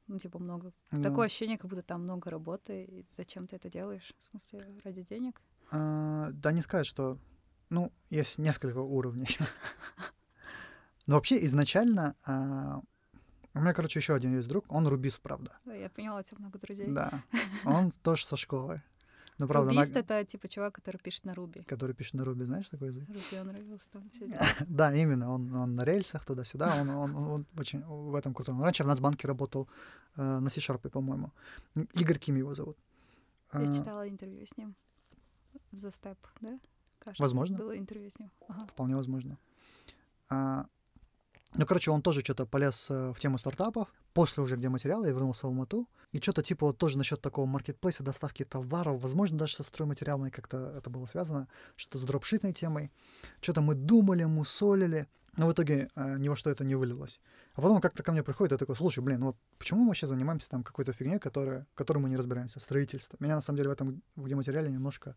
[0.07, 0.73] Ну, типа, много.
[0.91, 1.01] Ну.
[1.01, 2.83] Такое ощущение, как будто там много работы.
[2.83, 4.13] И зачем ты это делаешь?
[4.19, 5.41] В смысле, ради денег?
[5.71, 7.17] А, да, не сказать, что
[7.73, 9.37] ну, есть несколько уровней.
[11.07, 12.81] Но вообще изначально а,
[13.55, 15.57] у меня, короче, еще один есть друг, он рубист, правда.
[15.65, 16.87] Да, я поняла, у тебя много друзей.
[16.87, 17.23] Да,
[17.65, 18.81] он тоже со школы.
[19.39, 19.99] Ну, правда, Рубист на...
[19.99, 21.63] это типа чувак, который пишет на Руби.
[21.63, 23.07] Который пишет на Руби, знаешь такой язык?
[23.07, 24.03] Руби он Rails там
[24.67, 28.53] Да, именно, он, он на рельсах туда-сюда, он, он, он, он очень в этом крутой.
[28.53, 29.67] Он раньше в Нацбанке работал
[30.15, 31.31] э, на C-Sharp, по-моему.
[31.93, 32.77] Игорь Ким его зовут.
[33.53, 33.73] Я а...
[33.73, 34.75] читала интервью с ним
[35.71, 36.59] в The Step, да?
[37.03, 37.57] Кажется, возможно.
[37.57, 38.31] Было интервью с ним.
[38.47, 38.65] Ага.
[38.67, 39.37] Вполне возможно.
[40.29, 40.65] А,
[41.55, 43.87] ну, короче, он тоже что-то полез э, в тему стартапов.
[44.13, 45.87] После уже где материалы, я вернулся в Алмату.
[46.11, 49.01] И что-то типа вот тоже насчет такого маркетплейса, доставки товаров.
[49.01, 51.47] Возможно, даже со стройматериалами как-то это было связано.
[51.75, 52.91] Что-то с дропшитной темой.
[53.41, 55.07] Что-то мы думали, мусолили.
[55.35, 57.19] Но в итоге э, ни во что это не вылилось.
[57.53, 60.05] А потом как-то ко мне приходит и такой, слушай, блин, ну вот почему мы вообще
[60.05, 63.17] занимаемся там какой-то фигней, которая, в которой мы не разбираемся, строительство.
[63.19, 65.15] Меня на самом деле в этом где материале немножко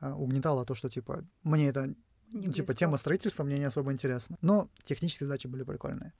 [0.00, 1.94] угнетало то, что типа мне это
[2.32, 4.36] не типа, тема строительства мне не особо интересна.
[4.42, 6.12] Но технические задачи были прикольные.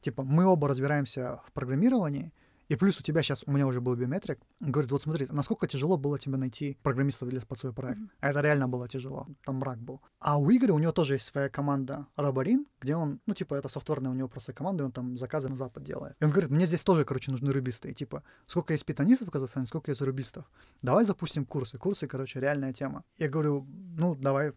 [0.00, 2.32] Типа, мы оба разбираемся в программировании,
[2.70, 5.96] И плюс у тебя сейчас, у меня уже был биометрик, говорит, вот смотри, насколько тяжело
[5.96, 8.00] было тебе найти программистов для под свой проект.
[8.00, 8.10] Mm-hmm.
[8.20, 10.00] А это реально было тяжело, там мрак был.
[10.20, 13.68] А у Игоря, у него тоже есть своя команда Рабарин, где он, ну, типа, это
[13.68, 16.14] софтверная у него просто команда, и он там заказы на Запад делает.
[16.20, 17.90] И он говорит, мне здесь тоже, короче, нужны рубисты.
[17.90, 20.44] И типа, сколько есть питанистов в Казахстане, сколько есть рубистов.
[20.80, 21.76] Давай запустим курсы.
[21.76, 23.02] Курсы, короче, реальная тема.
[23.18, 23.66] Я говорю,
[23.98, 24.52] ну, давай.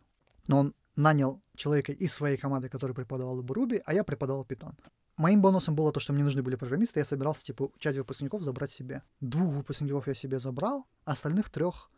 [0.47, 4.75] Но он нанял человека из своей команды, который преподавал Руби, а я преподавал Python.
[5.17, 8.71] Моим бонусом было то, что мне нужны были программисты, я собирался, типа, часть выпускников забрать
[8.71, 9.03] себе.
[9.19, 11.91] Двух выпускников я себе забрал, а остальных трех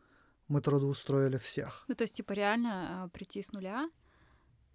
[0.48, 1.86] мы трудоустроили всех.
[1.88, 3.90] Ну, то есть, типа, реально а, прийти с нуля,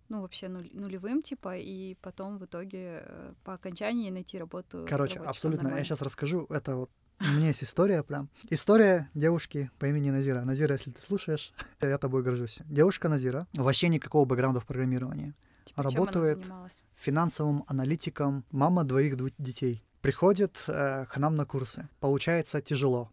[0.08, 4.84] ну, вообще нуль, нулевым, типа, и потом в итоге э, по окончании найти работу.
[4.88, 5.64] Короче, абсолютно.
[5.64, 5.78] Нормально.
[5.78, 6.46] Я сейчас расскажу.
[6.50, 8.30] Это вот у меня есть история прям.
[8.48, 10.42] История девушки по имени Назира.
[10.42, 12.60] Назира, если ты слушаешь, я тобой горжусь.
[12.64, 15.34] Девушка Назира, вообще никакого бэкграунда в программировании.
[15.64, 16.44] Типа, работает
[16.94, 19.84] финансовым аналитиком, мама двоих детей.
[20.00, 21.88] Приходит э, к нам на курсы.
[22.00, 23.10] Получается тяжело.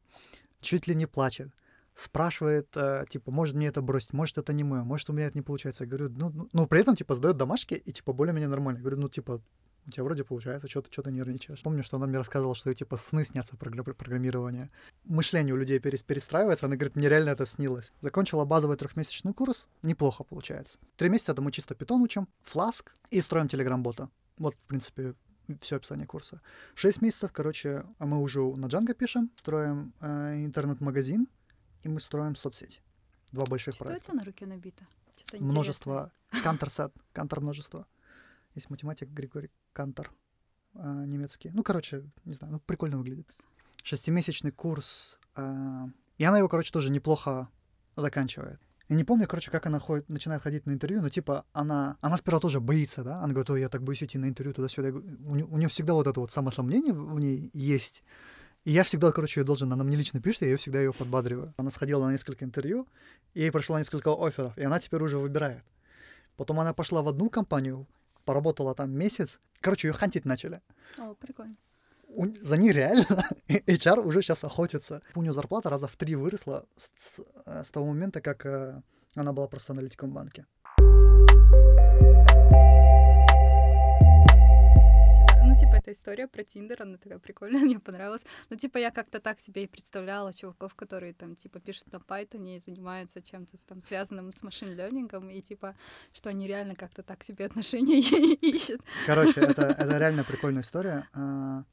[0.62, 1.49] Чуть ли не плачет.
[1.95, 5.38] Спрашивает, э, типа, может мне это бросить, может это не мое, может у меня это
[5.38, 5.83] не получается.
[5.83, 8.77] Я говорю, ну, ну, ну при этом, типа, сдает домашки и, типа, более-менее нормально.
[8.77, 9.41] Я говорю, ну, типа,
[9.88, 11.62] у тебя вроде получается, что-то что нервничаешь.
[11.62, 14.69] Помню, что она мне рассказывала, что типа сны снятся про программирование.
[15.06, 17.93] Мышление у людей перестраивается, она говорит, мне реально это снилось.
[18.02, 20.80] Закончила базовый трехмесячный курс, неплохо получается.
[20.97, 24.10] Три месяца это мы чисто питон учим, фласк и строим телеграм-бота.
[24.38, 25.15] Вот, в принципе,
[25.62, 26.41] все описание курса.
[26.76, 31.28] Шесть месяцев, короче, а мы уже на Django пишем, строим э, интернет-магазин,
[31.84, 32.82] и мы строим соцсеть.
[33.32, 34.04] Два больших что проекта.
[34.04, 34.86] Что у тебя на руке набито?
[35.39, 36.12] Множество.
[36.43, 36.93] Cantor set.
[37.13, 37.88] Кантор множество.
[38.57, 40.11] Есть математик Григорий Кантор,
[40.73, 41.51] э, немецкий.
[41.53, 43.31] Ну, короче, не знаю, ну, прикольно выглядит.
[43.83, 45.19] Шестимесячный курс.
[45.35, 45.85] Э,
[46.17, 47.49] и она его, короче, тоже неплохо
[47.95, 48.59] заканчивает.
[48.89, 52.17] Я не помню, короче, как она ходит, начинает ходить на интервью, но типа она, она
[52.17, 54.89] сперва тоже боится, да, она говорит, ой, я так боюсь идти на интервью туда-сюда.
[54.89, 58.03] У, нее, у нее всегда вот это вот самосомнение в ней есть.
[58.65, 61.53] И я всегда, короче, ее должен, она мне лично пишет, я ее всегда ее подбадриваю.
[61.57, 62.87] Она сходила на несколько интервью,
[63.35, 65.63] и ей прошло несколько офферов, и она теперь уже выбирает.
[66.37, 67.85] Потом она пошла в одну компанию,
[68.27, 69.39] поработала там месяц.
[69.61, 70.59] Короче, ее хантить начали.
[70.97, 71.55] О, прикольно.
[72.41, 75.01] За ней реально HR уже сейчас охотится.
[75.15, 78.81] У нее зарплата раза в три выросла с, с, э, с того момента, как э,
[79.15, 80.45] она была просто аналитиком в банке.
[85.88, 88.26] Эта история про Тиндер, она такая прикольная, мне понравилась.
[88.50, 92.56] Ну, типа, я как-то так себе и представляла чуваков, которые там, типа, пишут на Python
[92.56, 95.76] и занимаются чем-то там связанным с машин-лернингом, и, типа,
[96.13, 98.00] что они реально как-то так себе отношения
[98.41, 98.82] ищут.
[99.06, 101.08] Короче, это, это реально прикольная история.
[101.13, 101.63] А,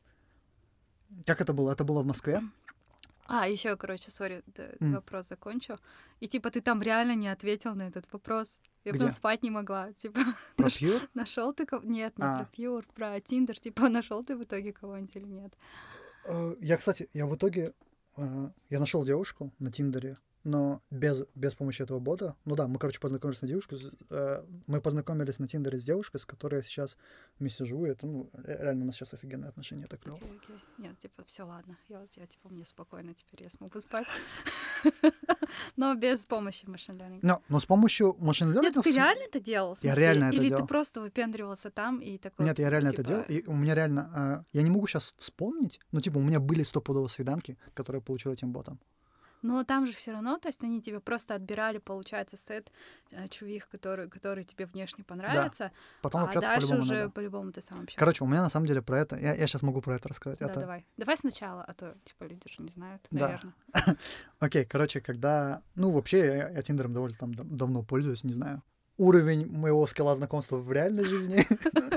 [1.26, 1.72] как это было?
[1.72, 2.40] Это было в Москве?
[3.26, 4.94] А, еще, короче, сори, mm.
[4.94, 5.78] вопрос закончу.
[6.20, 8.58] И типа ты там реально не ответил на этот вопрос.
[8.84, 9.00] Я Где?
[9.00, 9.92] потом спать не могла.
[9.98, 10.20] Типа.
[10.56, 11.00] Про Пьюр?
[11.14, 11.82] Нашел ты кого?
[11.84, 12.38] Нет, не а.
[12.38, 13.58] про Пьюр, про Тиндер.
[13.58, 15.52] Типа, нашел ты в итоге кого-нибудь или нет?
[16.26, 17.72] Э, я, кстати, я в итоге
[18.16, 22.36] э, я нашел девушку на Тиндере но без, без помощи этого бота.
[22.44, 23.76] Ну да, мы, короче, познакомились на девушку.
[24.10, 26.98] Э, мы познакомились на Тиндере с девушкой, с которой сейчас
[27.38, 27.86] вместе живу.
[27.86, 30.16] Это, ну, реально у нас сейчас офигенные отношения, так клево.
[30.16, 30.58] Okay, okay.
[30.78, 31.78] Нет, типа, все ладно.
[31.88, 34.06] Я, я, типа, мне спокойно теперь я смогу спать.
[35.76, 37.20] Но без помощи машин learning.
[37.22, 38.62] Но, но с помощью машин learning...
[38.62, 39.76] Нет, ты реально это делал?
[39.82, 40.46] Я реально это делал.
[40.46, 42.44] Или ты просто выпендривался там и такой...
[42.44, 43.22] Нет, я реально это делал.
[43.28, 44.44] И у меня реально...
[44.44, 48.04] Э, я не могу сейчас вспомнить, но, типа, у меня были стопудово свиданки, которые я
[48.04, 48.78] получил этим ботом.
[49.44, 52.72] Но там же все равно, то есть они тебе просто отбирали, получается, сет
[53.10, 55.64] э, чувих, который, который тебе внешне понравится.
[55.64, 55.72] Да.
[56.00, 57.10] Потом а дальше по уже надо.
[57.10, 57.98] по-любому ты сам общаешься.
[57.98, 59.18] Короче, у меня на самом деле про это...
[59.18, 60.38] Я, я сейчас могу про это рассказать.
[60.38, 60.60] Да, это...
[60.60, 60.86] давай.
[60.96, 63.26] Давай сначала, а то, типа, люди же не знают, да.
[63.26, 63.98] наверное.
[64.38, 65.60] Окей, короче, когда...
[65.74, 68.62] Ну, вообще, я, я Тиндером довольно там давно пользуюсь, не знаю
[68.96, 71.46] уровень моего скилла знакомства в реальной жизни,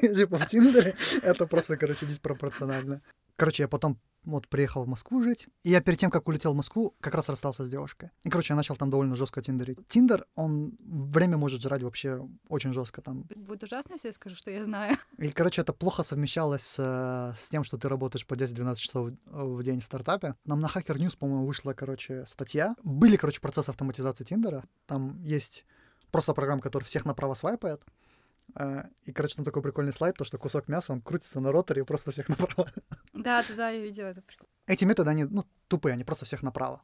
[0.15, 3.01] типа в Тиндере, это просто, короче, диспропорционально.
[3.35, 6.55] Короче, я потом вот приехал в Москву жить, и я перед тем, как улетел в
[6.55, 8.11] Москву, как раз расстался с девушкой.
[8.23, 9.79] И, короче, я начал там довольно жестко тиндерить.
[9.87, 13.23] Тиндер, он время может жрать вообще очень жестко там.
[13.35, 14.97] Будет ужасно, если я скажу, что я знаю.
[15.17, 19.63] И, короче, это плохо совмещалось с, с тем, что ты работаешь по 10-12 часов в
[19.63, 20.35] день в стартапе.
[20.45, 22.75] Нам на Hacker News, по-моему, вышла, короче, статья.
[22.83, 24.65] Были, короче, процессы автоматизации Тиндера.
[24.87, 25.65] Там есть
[26.11, 27.81] просто программа, которая всех направо свайпает.
[28.55, 31.81] А, и, короче, там такой прикольный слайд, то, что кусок мяса, он крутится на роторе
[31.81, 32.71] и просто всех направо.
[33.13, 34.49] Да, да, да, я видела это прикольно.
[34.67, 36.81] Эти методы, они, ну, тупые, они просто всех направо.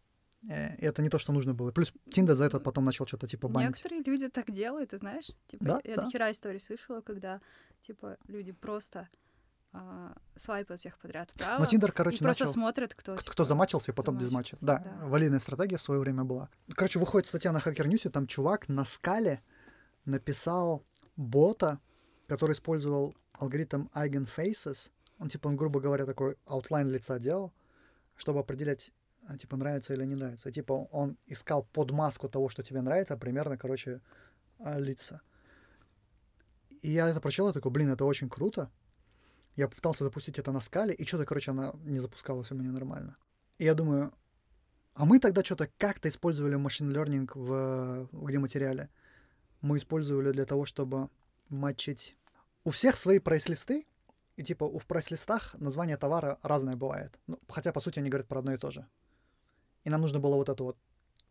[0.49, 1.71] Э, и это не то, что нужно было.
[1.71, 3.69] Плюс Тиндер за это потом начал что-то типа банить.
[3.69, 5.31] Некоторые люди так делают, ты знаешь?
[5.47, 6.03] Типа, да, я да.
[6.03, 7.41] до хера историй слышала, когда,
[7.81, 9.07] типа, люди просто
[9.73, 11.59] а, свайпают всех подряд вправо.
[11.59, 12.45] Но Тиндер, короче, и начал...
[12.45, 14.59] просто смотрят, кто, кто, типа, замачился и потом замачил.
[14.61, 16.49] Да, да, валийная стратегия в свое время была.
[16.75, 19.41] Короче, выходит статья на Hacker News, там чувак на скале
[20.05, 21.79] написал бота,
[22.27, 24.91] который использовал алгоритм Eigenfaces.
[25.17, 27.51] Он, типа, он, грубо говоря, такой outline лица делал.
[28.15, 28.91] чтобы определять,
[29.27, 30.49] а, типа, нравится или не нравится.
[30.49, 34.01] И, типа, он искал под маску того, что тебе нравится, примерно, короче,
[34.59, 35.21] а, лица.
[36.83, 38.69] И я это прочел, я такой, блин, это очень круто.
[39.55, 43.17] Я попытался запустить это на скале, и что-то, короче, она не запускалась у меня нормально.
[43.59, 44.11] И я думаю,
[44.95, 48.89] а мы тогда что-то как-то использовали машин learning в, где материале.
[49.61, 51.09] Мы использовали для того, чтобы
[51.49, 52.17] матчить...
[52.65, 53.85] У всех свои прайс-листы,
[54.37, 57.19] и типа в прайс-листах название товара разное бывает.
[57.27, 58.87] Ну, хотя, по сути, они говорят про одно и то же.
[59.83, 60.77] И нам нужно было вот это вот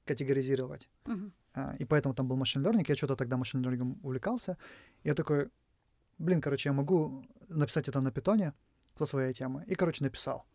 [0.04, 0.90] категоризировать.
[1.04, 1.76] Uh-huh.
[1.78, 2.84] И поэтому там был машин learning.
[2.86, 4.58] Я что-то тогда машин learning увлекался.
[5.04, 5.48] Я такой,
[6.18, 8.52] блин, короче, я могу написать это на питоне
[8.94, 9.64] со своей темы.
[9.66, 10.46] И, короче, написал.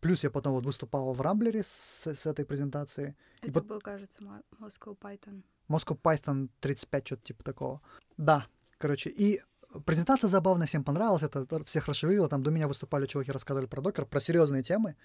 [0.00, 3.14] Плюс я потом вот выступал в Рамблере с, с этой презентацией.
[3.40, 4.22] Это и был, кажется,
[4.60, 5.42] Moscow Python.
[5.68, 7.80] Moscow Python 35, что-то типа такого.
[8.18, 8.46] Да,
[8.78, 9.40] короче, и
[9.86, 12.28] презентация забавная, всем понравилась, это всех расшевелило.
[12.28, 14.96] Там до меня выступали чуваки, рассказывали про докер, про серьезные темы,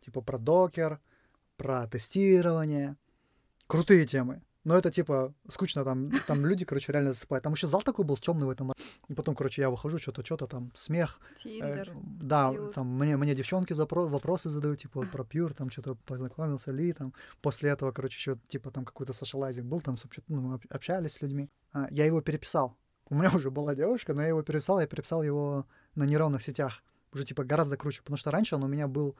[0.00, 1.00] типа про докер,
[1.56, 2.96] про тестирование.
[3.66, 4.42] Крутые темы.
[4.66, 7.44] Но это типа скучно, там, там люди, короче, реально засыпают.
[7.44, 8.72] Там еще зал такой был темный в этом.
[9.06, 11.20] И потом, короче, я выхожу, что-то, что-то там, смех.
[11.36, 12.72] Тиндер, э, да, Pure.
[12.72, 17.12] там мне, мне девчонки запро- вопросы задают, типа, про Пьюр, там что-то познакомился ли, там.
[17.42, 19.94] После этого, короче, еще, типа, там какой-то сошалайзинг был, там,
[20.26, 21.48] ну, общались с людьми.
[21.72, 22.76] А, я его переписал.
[23.08, 26.82] У меня уже была девушка, но я его переписал, я переписал его на нейронных сетях.
[27.12, 28.02] Уже, типа, гораздо круче.
[28.02, 29.14] Потому что раньше он у меня был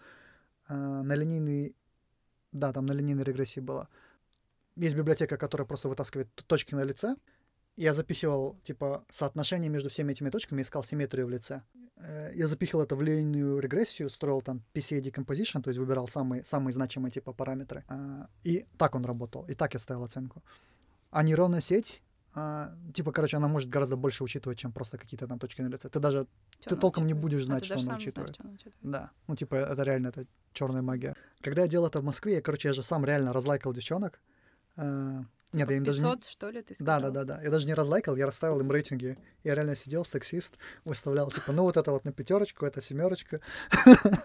[0.69, 1.77] э, на линейный...
[2.51, 3.89] Да, там на линейной регрессии было
[4.77, 7.17] есть библиотека, которая просто вытаскивает точки на лице.
[7.77, 11.63] Я запихивал, типа, соотношение между всеми этими точками, искал симметрию в лице.
[11.97, 16.45] Э, я запихивал это в линейную регрессию, строил там PCA decomposition, то есть выбирал самые,
[16.45, 17.85] самые значимые, типа, параметры.
[17.89, 20.43] А, и так он работал, и так я ставил оценку.
[21.11, 22.03] А нейронная сеть,
[22.39, 25.89] а, типа, короче, она может гораздо больше учитывать, чем просто какие-то там точки на лице.
[25.89, 26.27] Ты даже,
[26.61, 27.17] что ты толком учитывает?
[27.17, 28.37] не будешь знать, а что она учитывает.
[28.37, 28.71] Знаешь, что.
[28.83, 31.15] Да, ну, типа, это реально, это черная магия.
[31.41, 34.36] Когда я делал это в Москве, я, короче, я же сам реально разлайкал девчонок, а,
[34.77, 36.23] нет, я им 500, даже не...
[36.31, 37.01] что ли, ты сказал?
[37.01, 37.43] Да, да, да, да.
[37.43, 39.17] Я даже не разлайкал, я расставил им рейтинги.
[39.43, 43.41] Я реально сидел, сексист, выставлял, типа, ну вот это вот на пятерочку, это семерочка.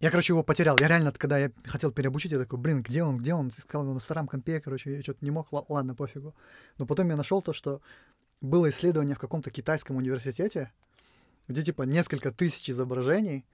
[0.00, 0.78] Я, короче, его потерял.
[0.78, 3.48] Я реально, когда я хотел переобучить, я такой, блин, где он, где он?
[3.48, 6.34] Искал его на старом компе, короче, я что-то не мог, ладно, пофигу.
[6.76, 7.80] Но потом я нашел то, что
[8.42, 10.72] было исследование в каком-то китайском университете,
[11.48, 13.46] где, типа, несколько тысяч изображений,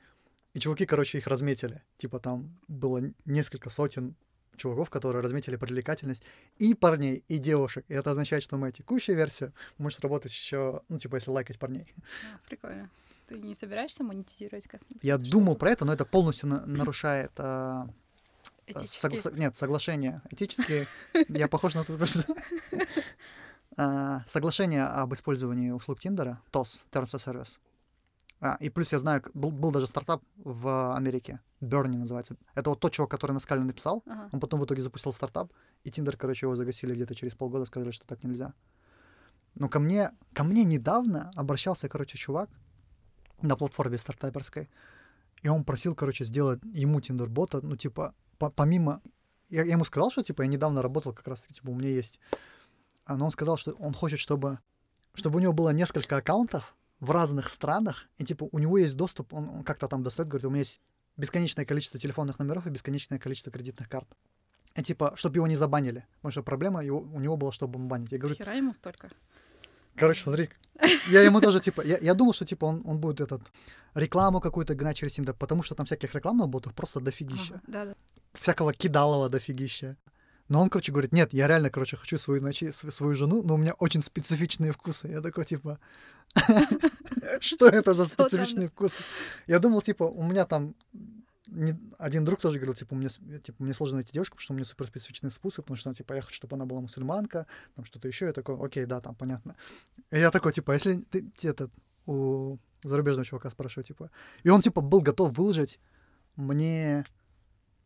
[0.53, 1.85] и чуваки, короче, их разметили.
[1.98, 4.16] Типа, там было несколько сотен
[4.61, 6.23] чуваков, которые разметили привлекательность
[6.59, 7.85] и парней, и девушек.
[7.88, 11.87] И это означает, что моя текущая версия может работать еще, ну, типа, если лайкать парней.
[12.33, 12.90] А, прикольно.
[13.27, 15.03] Ты не собираешься монетизировать как-нибудь?
[15.03, 17.33] Я думал про это, но это полностью на- нарушает...
[17.37, 17.88] А...
[18.66, 20.23] Согла- нет, соглашение.
[20.31, 20.87] Этические.
[21.29, 22.25] Я похож на то, что...
[23.77, 27.59] А, соглашение об использовании услуг Тиндера, TOS, Terms of Service,
[28.40, 32.37] а, и плюс я знаю, был, был даже стартап в Америке, Bernie называется.
[32.55, 34.03] Это вот тот чувак, который на скале написал.
[34.07, 34.31] Ага.
[34.33, 35.53] Он потом в итоге запустил стартап,
[35.85, 38.55] и Тиндер, короче, его загасили где-то через полгода, сказали, что так нельзя.
[39.55, 42.48] Но ко мне, ко мне недавно обращался, короче, чувак
[43.42, 44.70] на платформе стартаперской,
[45.42, 49.03] и он просил, короче, сделать ему Тиндер-бота, ну, типа, по помимо...
[49.50, 52.20] Я, я ему сказал, что, типа, я недавно работал как раз, типа, у меня есть...
[53.05, 54.61] А, но он сказал, что он хочет, чтобы,
[55.14, 59.35] чтобы у него было несколько аккаунтов, в разных странах, и типа у него есть доступ,
[59.35, 60.81] он, он как-то там достает, говорит, у меня есть
[61.17, 64.09] бесконечное количество телефонных номеров и бесконечное количество кредитных карт.
[64.77, 66.07] И типа, чтобы его не забанили.
[66.17, 68.13] Потому что проблема его, у него была, чтобы банить.
[68.13, 69.11] Я говорю, Хера ему столько.
[69.97, 70.51] Короче, смотри,
[71.09, 73.43] я ему тоже, типа, я, я думал, что, типа, он, он будет этот,
[73.95, 77.55] рекламу какую-то гнать через Тиндер, потому что там всяких рекламных ботов просто дофигища.
[77.55, 77.95] Ага, да, да.
[78.33, 79.97] Всякого кидалова дофигища.
[80.51, 83.57] Но он, короче, говорит, нет, я реально, короче, хочу свою, ночи, свою жену, но у
[83.57, 85.07] меня очень специфичные вкусы.
[85.07, 85.79] Я такой, типа,
[87.41, 89.01] что это за специфичные вкусы?
[89.47, 90.75] Я думал, типа, у меня там
[91.99, 94.65] один друг тоже говорил, типа, мне, типа, мне сложно найти девушку, потому что у меня
[94.65, 98.27] супер специфичные вкусы, потому что, типа, я хочу, чтобы она была мусульманка, там что-то еще.
[98.27, 99.55] Я такой, окей, да, там, понятно.
[100.11, 101.73] И я такой, типа, если ты, этот,
[102.07, 104.11] у зарубежного чувака спрашиваю, типа,
[104.43, 105.79] и он, типа, был готов выложить
[106.35, 107.05] мне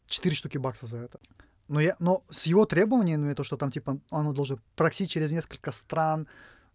[0.07, 1.20] 4 штуки баксов за это.
[1.68, 5.72] Но, я, но с его требованиями, то, что там, типа, он должен проксить через несколько
[5.72, 6.29] стран,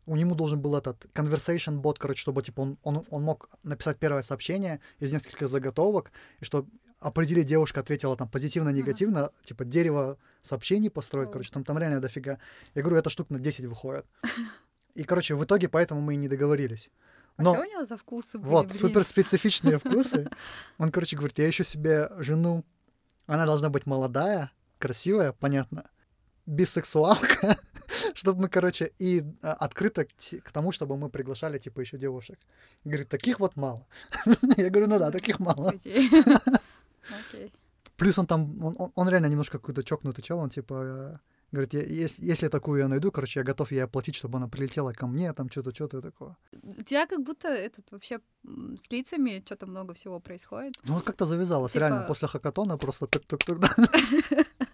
[0.05, 3.99] у него должен был этот conversation бот, короче, чтобы, типа, он, он, он мог написать
[3.99, 9.45] первое сообщение из нескольких заготовок, и чтобы определить, девушка ответила там позитивно-негативно, uh-huh.
[9.45, 11.33] типа, дерево сообщений построить, oh.
[11.33, 12.39] короче, там, там реально дофига.
[12.75, 14.05] Я говорю, это штук на 10 выходит.
[14.95, 16.89] И, короче, в итоге поэтому мы и не договорились.
[17.37, 18.49] А Но, а что у него за вкусы были?
[18.49, 20.29] Вот, супер специфичные вкусы.
[20.77, 22.65] Он, короче, говорит, я ищу себе жену,
[23.27, 25.89] она должна быть молодая, красивая, понятно.
[26.45, 27.57] бисексуалка,
[28.15, 32.39] чтобы мы, короче, и а, открыто к, тому, чтобы мы приглашали, типа, еще девушек.
[32.85, 33.85] Говорит, таких вот мало.
[34.57, 35.73] Я говорю, ну да, таких мало.
[37.97, 41.17] Плюс он там, он, он, реально немножко какой-то чокнутый чел, он типа э,
[41.51, 44.93] говорит, я, если, если такую я найду, короче, я готов ей оплатить, чтобы она прилетела
[44.93, 46.37] ко мне, там что-то, что-то такого.
[46.63, 50.75] У тебя как будто этот вообще с лицами что-то много всего происходит.
[50.83, 51.79] Ну, как-то завязалось, типа...
[51.81, 53.75] реально, после хакатона просто тук-тук-тук, да.
[53.77, 54.65] А,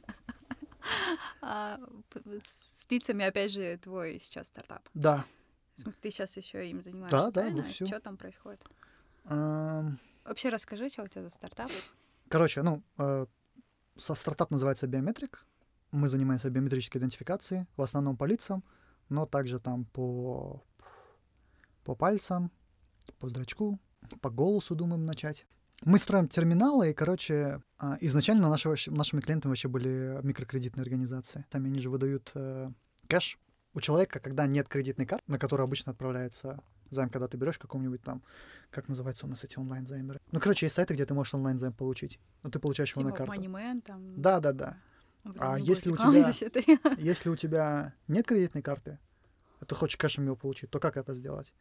[1.41, 4.87] с лицами, опять же, твой сейчас стартап.
[4.93, 5.25] Да.
[5.73, 7.85] В смысле, ты сейчас еще им занимаешься, Да, да, все.
[7.85, 8.63] Что там происходит?
[9.23, 11.71] Вообще расскажи, что у тебя за стартап?
[12.29, 13.25] Короче, ну, э,
[13.97, 15.45] стартап называется Биометрик.
[15.91, 18.63] Мы занимаемся биометрической идентификацией, в основном по лицам,
[19.09, 20.63] но также там по,
[21.83, 22.51] по пальцам,
[23.19, 23.79] по зрачку,
[24.21, 25.45] по голосу думаем начать.
[25.83, 31.45] Мы строим терминалы, и, короче, а, изначально наши, нашими клиентами вообще были микрокредитные организации.
[31.49, 32.71] Там они же выдают э,
[33.07, 33.37] кэш.
[33.73, 38.01] У человека, когда нет кредитной карты, на которую обычно отправляется займ, когда ты берешь каком-нибудь
[38.01, 38.23] там,
[38.71, 40.19] как называется у нас эти онлайн-займеры.
[40.31, 43.15] Ну, короче, есть сайты, где ты можешь онлайн-займ получить, но ты получаешь типа его на
[43.15, 43.41] типа карту.
[43.41, 44.21] Moneyman, там...
[44.21, 44.77] Да, да, да.
[45.23, 46.31] Блин, а если у тебя,
[46.97, 48.99] если у тебя нет кредитной карты,
[49.59, 51.53] а ты хочешь кэшем его получить, то как это сделать?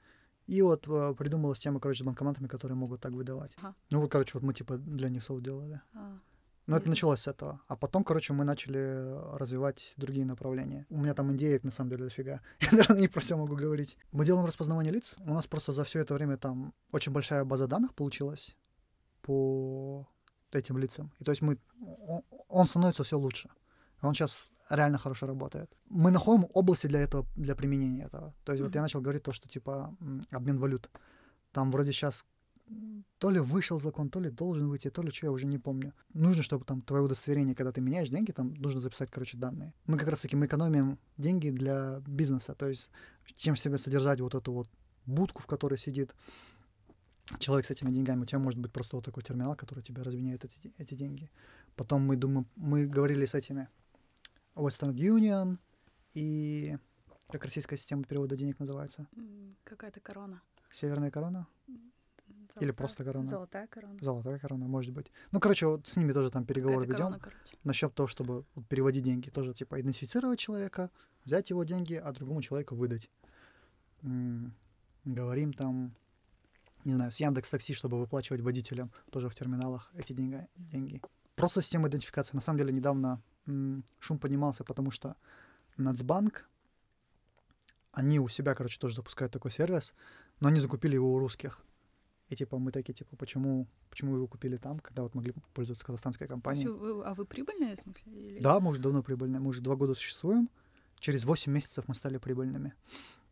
[0.46, 3.52] И вот э, придумала система, короче, с банкоматами, которые могут так выдавать.
[3.58, 3.74] Ага.
[3.90, 5.80] Ну вот, короче, вот мы типа для них соус делали.
[5.94, 6.18] А.
[6.66, 7.60] Но это началось с этого.
[7.68, 10.86] А потом, короче, мы начали развивать другие направления.
[10.88, 12.40] У меня там идеек, на самом деле, дофига.
[12.60, 13.98] Я, наверное, не про все могу говорить.
[14.12, 15.14] Мы делаем распознавание лиц.
[15.18, 18.56] У нас просто за все это время там очень большая база данных получилась
[19.20, 20.08] по
[20.52, 21.12] этим лицам.
[21.18, 21.58] И то есть мы...
[22.48, 23.50] Он становится все лучше.
[24.00, 25.70] Он сейчас реально хорошо работает.
[25.90, 28.34] Мы находим области для этого, для применения этого.
[28.44, 28.66] То есть mm-hmm.
[28.66, 29.94] вот я начал говорить то, что типа
[30.30, 30.90] обмен валют.
[31.52, 32.24] Там вроде сейчас
[33.18, 35.92] то ли вышел закон, то ли должен выйти, то ли что, я уже не помню.
[36.14, 39.72] Нужно, чтобы там твое удостоверение, когда ты меняешь деньги, там нужно записать, короче, данные.
[39.86, 42.90] Мы как раз-таки мы экономим деньги для бизнеса, то есть
[43.34, 44.68] чем себе содержать вот эту вот
[45.06, 46.14] будку, в которой сидит
[47.38, 50.44] человек с этими деньгами, у тебя может быть просто вот такой терминал, который тебе разменяет
[50.44, 51.30] эти, эти деньги.
[51.76, 53.68] Потом мы думаем, мы говорили с этими
[54.54, 55.58] Western Union
[56.14, 56.76] и
[57.28, 59.06] как российская система перевода денег называется?
[59.64, 60.42] Какая-то корона.
[60.70, 61.46] Северная корона?
[62.26, 63.26] Золотая, Или просто корона?
[63.26, 63.98] Золотая корона.
[64.00, 65.10] Золотая корона, может быть.
[65.32, 67.20] Ну, короче, вот с ними тоже там переговоры ведем.
[67.64, 69.30] Насчет того, чтобы вот, переводить деньги.
[69.30, 70.90] Тоже, типа, идентифицировать человека,
[71.24, 73.10] взять его деньги, а другому человеку выдать.
[74.02, 74.54] М-м,
[75.04, 75.94] говорим там,
[76.84, 80.46] не знаю, с Яндекс Такси, чтобы выплачивать водителям тоже в терминалах эти деньги.
[80.56, 81.02] деньги.
[81.34, 82.36] Просто система идентификации.
[82.36, 85.16] На самом деле, недавно шум поднимался, потому что
[85.76, 86.48] Нацбанк,
[87.92, 89.94] они у себя, короче, тоже запускают такой сервис,
[90.40, 91.62] но они закупили его у русских.
[92.28, 95.84] И типа мы такие, типа, почему, почему вы его купили там, когда вот могли пользоваться
[95.84, 96.66] казахстанской компанией?
[96.66, 98.12] Вы, а вы прибыльные, в смысле?
[98.12, 98.40] Или...
[98.40, 99.40] Да, мы уже давно прибыльные.
[99.40, 100.48] Мы уже два года существуем.
[100.98, 102.72] Через восемь месяцев мы стали прибыльными.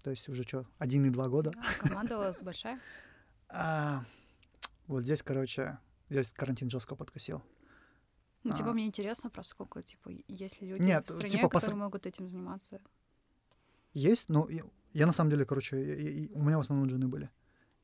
[0.02, 1.52] То есть уже что, один и два года.
[1.56, 2.80] А команда у вас большая?
[3.54, 4.06] А,
[4.86, 7.42] вот здесь, короче, здесь карантин жестко подкосил.
[8.44, 8.72] Ну, типа, а.
[8.72, 11.84] мне интересно просто, сколько, типа, есть ли люди Нет, в стране, типа, которые по...
[11.84, 12.80] могут этим заниматься?
[13.94, 17.08] Есть, но я, я на самом деле, короче, я, я, у меня в основном жены
[17.08, 17.30] были.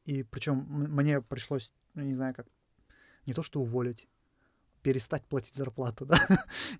[0.04, 2.46] И причем мне пришлось, ну, не знаю как,
[3.26, 4.08] не то что уволить,
[4.82, 6.18] перестать платить зарплату, да,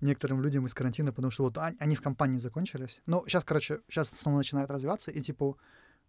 [0.01, 3.01] некоторым людям из карантина, потому что вот они в компании закончились.
[3.05, 5.55] Но сейчас, короче, сейчас снова начинает развиваться, и типа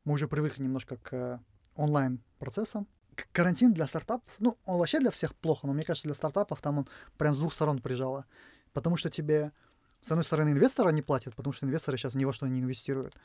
[0.04, 1.40] мы уже привыкли немножко к
[1.74, 2.86] онлайн-процессам.
[3.32, 6.78] Карантин для стартапов, ну, он вообще для всех плохо, но мне кажется, для стартапов там
[6.78, 8.26] он прям с двух сторон прижало.
[8.72, 9.52] Потому что тебе,
[10.00, 13.16] с одной стороны, инвесторы не платят, потому что инвесторы сейчас ни во что не инвестируют.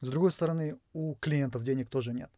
[0.00, 2.30] С другой стороны, у клиентов денег тоже нет.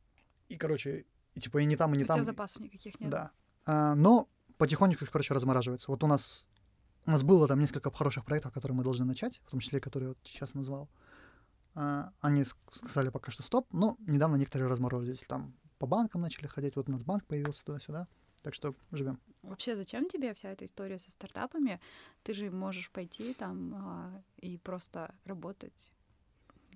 [0.49, 2.17] И, короче, и типа и не там, и не у там.
[2.17, 3.11] У тебя запасов никаких нет.
[3.11, 3.31] Да.
[3.65, 5.91] А, но потихонечку, короче, размораживается.
[5.91, 6.47] Вот у нас
[7.07, 10.09] у нас было там несколько хороших проектов, которые мы должны начать, в том числе, которые
[10.09, 10.89] я вот сейчас назвал.
[11.75, 15.25] А, они сказали пока что стоп, но недавно некоторые разморозились.
[15.29, 18.07] Там по банкам начали ходить, вот у нас банк появился туда-сюда.
[18.43, 19.19] Так что живем.
[19.43, 21.81] Вообще, зачем тебе вся эта история со стартапами?
[22.23, 25.93] Ты же можешь пойти там а, и просто работать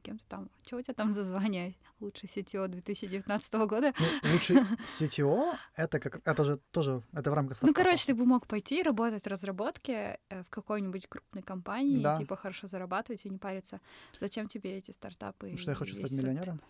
[0.00, 0.50] кем-то там.
[0.66, 1.74] Что у тебя там за звание?
[2.00, 3.92] Лучший CTO 2019 года?
[3.98, 7.78] Ну, лучший CTO— это, как, это же тоже это в рамках стартапа.
[7.78, 12.16] Ну, короче, ты бы мог пойти работать в разработке э, в какой-нибудь крупной компании, да.
[12.16, 13.80] типа хорошо зарабатывать и не париться.
[14.20, 15.40] Зачем тебе эти стартапы?
[15.40, 16.60] Потому что я хочу стать миллионером.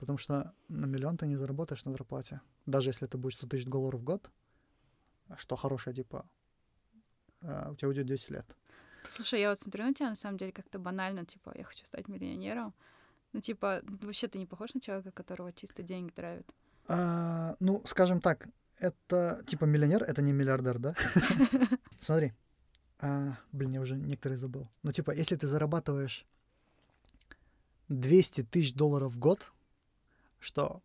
[0.00, 2.40] Потому что на миллион ты не заработаешь на зарплате.
[2.64, 4.30] Даже если это будет 100 тысяч долларов в год,
[5.36, 6.24] что хорошее, типа,
[7.42, 8.56] э, у тебя уйдет 10 лет.
[9.04, 12.08] Слушай, я вот смотрю на тебя, на самом деле, как-то банально, типа, я хочу стать
[12.08, 12.72] миллионером.
[13.32, 16.46] Ну, типа, вообще ты не похож на человека, которого чисто деньги травят?
[16.88, 18.48] А, ну, скажем так,
[18.78, 20.94] это, типа, миллионер— это не миллиардер, да?
[22.00, 22.32] Смотри,
[22.98, 24.66] А, блин, я уже некоторые забыл.
[24.82, 26.26] Ну, типа, если ты зарабатываешь
[27.88, 29.52] 200 тысяч долларов в год,
[30.40, 30.82] что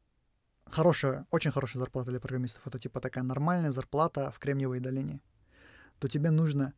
[0.65, 5.21] хорошая, очень хорошая зарплата для программистов, это типа такая нормальная зарплата в Кремниевой долине,
[5.99, 6.73] то тебе нужно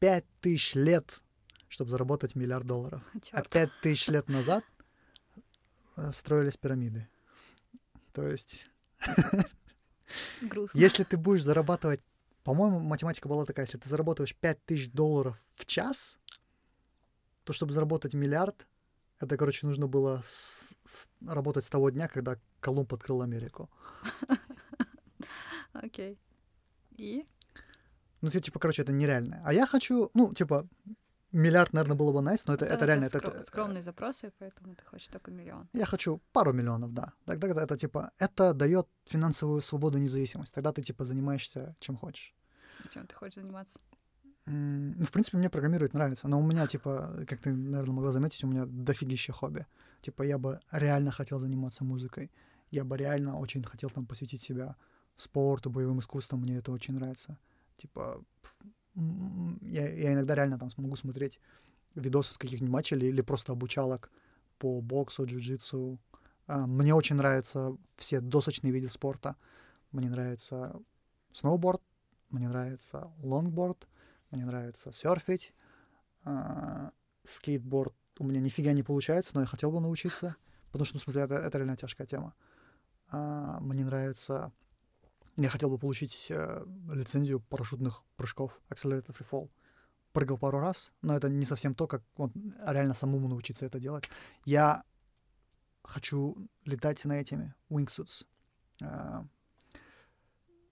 [0.00, 1.20] 5 тысяч лет,
[1.68, 3.02] чтобы заработать миллиард долларов.
[3.22, 3.46] Чёрт.
[3.46, 4.64] А 5 тысяч лет назад
[5.96, 7.08] э, строились пирамиды.
[8.12, 8.68] То есть,
[10.40, 10.78] Грустно.
[10.78, 12.00] если ты будешь зарабатывать,
[12.44, 16.18] по-моему, математика была такая, если ты заработаешь 5 тысяч долларов в час,
[17.44, 18.66] то чтобы заработать миллиард,
[19.20, 23.68] это, короче, нужно было с- с- работать с того дня, когда Колумб открыл Америку.
[25.72, 26.18] Окей.
[26.98, 27.24] И?
[28.22, 29.40] Ну, ти- типа, короче, это нереально.
[29.44, 30.66] А я хочу, ну, типа,
[31.32, 33.06] миллиард, наверное, было бы nice, но это, Да, это реально...
[33.06, 35.68] скро- это- скромные запросы, поэтому ты хочешь только миллион.
[35.72, 37.12] Я хочу пару миллионов, да.
[37.26, 40.54] Тогда это, типа, это дает финансовую свободу и независимость.
[40.54, 42.34] Тогда ты, типа, занимаешься чем хочешь.
[42.90, 43.78] Чем ты хочешь заниматься?
[44.50, 48.44] Ну, в принципе, мне программировать нравится, но у меня, типа, как ты, наверное, могла заметить,
[48.44, 49.66] у меня дофигища хобби.
[50.00, 52.30] Типа, я бы реально хотел заниматься музыкой.
[52.70, 54.76] Я бы реально очень хотел там посвятить себя
[55.16, 57.38] спорту, боевым искусствам, мне это очень нравится.
[57.76, 58.24] Типа,
[58.94, 61.40] я, я иногда реально там могу смотреть
[61.94, 64.10] видосы с каких-нибудь матчей или, или просто обучалок
[64.58, 65.98] по боксу, джиу-джитсу.
[66.46, 69.36] А, Мне очень нравятся все досочные виды спорта.
[69.92, 70.74] Мне нравится
[71.32, 71.82] сноуборд,
[72.30, 73.86] мне нравится лонгборд,
[74.30, 75.54] мне нравится серфить,
[76.24, 76.90] а,
[77.24, 80.36] скейтборд у меня нифига не получается, но я хотел бы научиться,
[80.72, 82.34] потому что, ну, в смысле, это, это реально тяжкая тема.
[83.08, 84.52] А, мне нравится...
[85.36, 89.50] Я хотел бы получить э, лицензию парашютных прыжков, Accelerated Free Fall.
[90.12, 92.32] Прыгал пару раз, но это не совсем то, как вот,
[92.66, 94.10] реально самому научиться это делать.
[94.44, 94.82] Я
[95.84, 98.26] хочу летать на этими wingsuits.
[98.82, 99.24] а,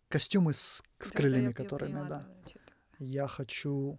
[0.08, 2.28] костюмы с, с крыльями, да, я- которыми, поняла, да.
[2.44, 2.65] это.
[2.98, 3.98] Я хочу...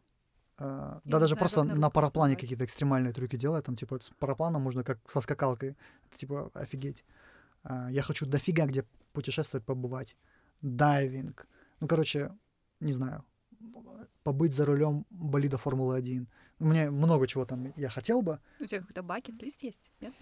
[0.59, 2.41] Я да, даже просто на на параплане назвать.
[2.41, 3.65] какие-то экстремальные трюки делать.
[3.65, 5.77] Там, типа, с парапланом можно как со скакалкой.
[6.09, 7.05] Это, типа, офигеть.
[7.63, 8.83] А, я хочу дофига где
[9.13, 10.15] путешествовать, побывать.
[10.61, 11.47] Дайвинг.
[11.79, 12.35] Ну, короче,
[12.79, 13.23] не знаю.
[14.23, 16.27] Побыть за рулем болида Формулы-1.
[16.59, 18.39] У меня много чего там я хотел бы.
[18.59, 19.91] У тебя какой-то бакет-лист есть?
[20.01, 20.13] Нет?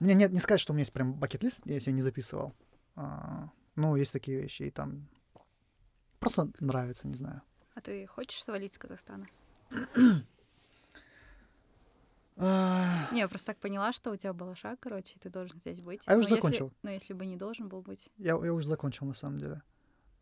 [0.00, 2.52] У меня нет, не сказать, что у меня есть прям бакет-лист, я себе не записывал.
[2.94, 5.08] А, ну, есть такие вещи, и там
[6.18, 7.42] просто нравится, не знаю.
[7.78, 9.28] А ты хочешь свалить с Казахстана?
[12.36, 16.02] Не, я просто так поняла, что у тебя балаша, короче, и ты должен здесь быть.
[16.06, 16.72] А я Но уже если- закончил.
[16.82, 18.10] Но если бы не должен был быть.
[18.16, 19.62] Я, я уже закончил, на самом деле.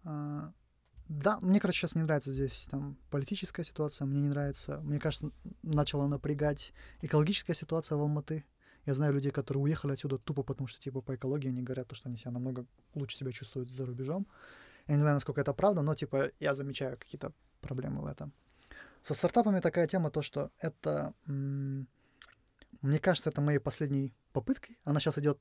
[0.05, 0.53] А,
[1.09, 5.31] да, мне, короче, сейчас не нравится здесь там политическая ситуация, мне не нравится, мне кажется,
[5.63, 8.45] начала напрягать экологическая ситуация в Алматы.
[8.85, 11.95] Я знаю людей, которые уехали отсюда тупо потому, что типа по экологии они говорят, то,
[11.95, 14.27] что они себя намного лучше себя чувствуют за рубежом.
[14.89, 17.33] Я не знаю, насколько это правда, но типа я замечаю какие-то
[17.67, 18.33] проблемы в этом.
[19.03, 24.79] Со стартапами такая тема, то, что это, мне кажется, это моей последней попыткой.
[24.85, 25.39] Она сейчас идет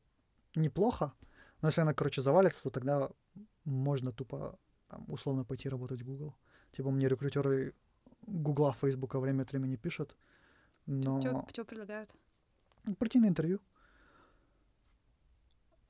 [0.56, 1.14] неплохо,
[1.62, 3.10] но если она, короче, завалится, то тогда
[3.66, 4.58] можно тупо
[4.88, 6.36] там, условно пойти работать в Google.
[6.72, 7.74] Типа мне рекрутеры
[8.28, 10.18] Гугла, Фейсбука время от времени пишут,
[10.86, 12.16] но Что предлагают?
[13.00, 13.60] прийти на интервью.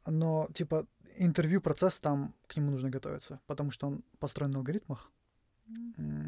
[0.07, 0.85] Но, типа,
[1.17, 5.11] интервью процесс там к нему нужно готовиться, потому что он построен на алгоритмах.
[5.67, 6.24] М,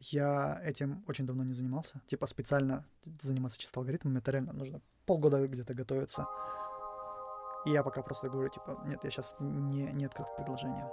[0.00, 2.00] Я этим очень давно не занимался.
[2.06, 2.84] Типа специально
[3.20, 6.26] заниматься чисто алгоритмами, это реально нужно полгода где-то готовиться.
[7.66, 10.88] И я пока просто говорю, типа, нет, я сейчас не, не открыт к предложениям.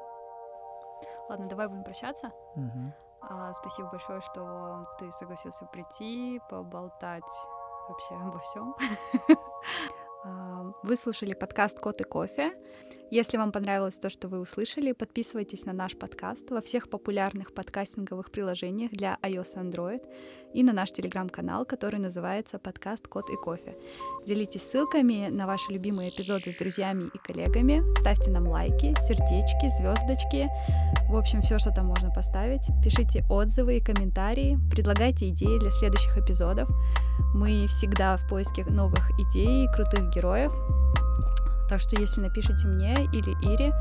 [1.30, 2.32] Ладно, давай будем прощаться.
[2.56, 2.94] Мгм.
[3.22, 7.24] А, спасибо большое, что ты согласился прийти, поболтать
[7.88, 8.76] вообще обо всем.
[10.84, 12.54] Вы слушали подкаст «Кот и кофе».
[13.10, 18.32] Если вам понравилось то, что вы услышали, подписывайтесь на наш подкаст во всех популярных подкастинговых
[18.32, 20.02] приложениях для iOS и Android
[20.54, 23.78] и на наш телеграм-канал, который называется «Подкаст Кот и кофе».
[24.26, 30.50] Делитесь ссылками на ваши любимые эпизоды с друзьями и коллегами, ставьте нам лайки, сердечки, звездочки,
[31.10, 32.68] в общем, все, что там можно поставить.
[32.84, 36.70] Пишите отзывы и комментарии, предлагайте идеи для следующих эпизодов.
[37.34, 40.52] Мы всегда в поиске новых идей и крутых героев.
[41.70, 43.74] Так что если напишите мне или Ире,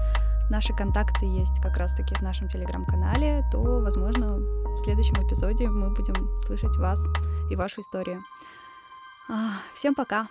[0.51, 6.41] наши контакты есть как раз-таки в нашем телеграм-канале, то, возможно, в следующем эпизоде мы будем
[6.43, 7.05] слышать вас
[7.51, 8.23] и вашу историю.
[9.29, 10.29] А, Всем пока!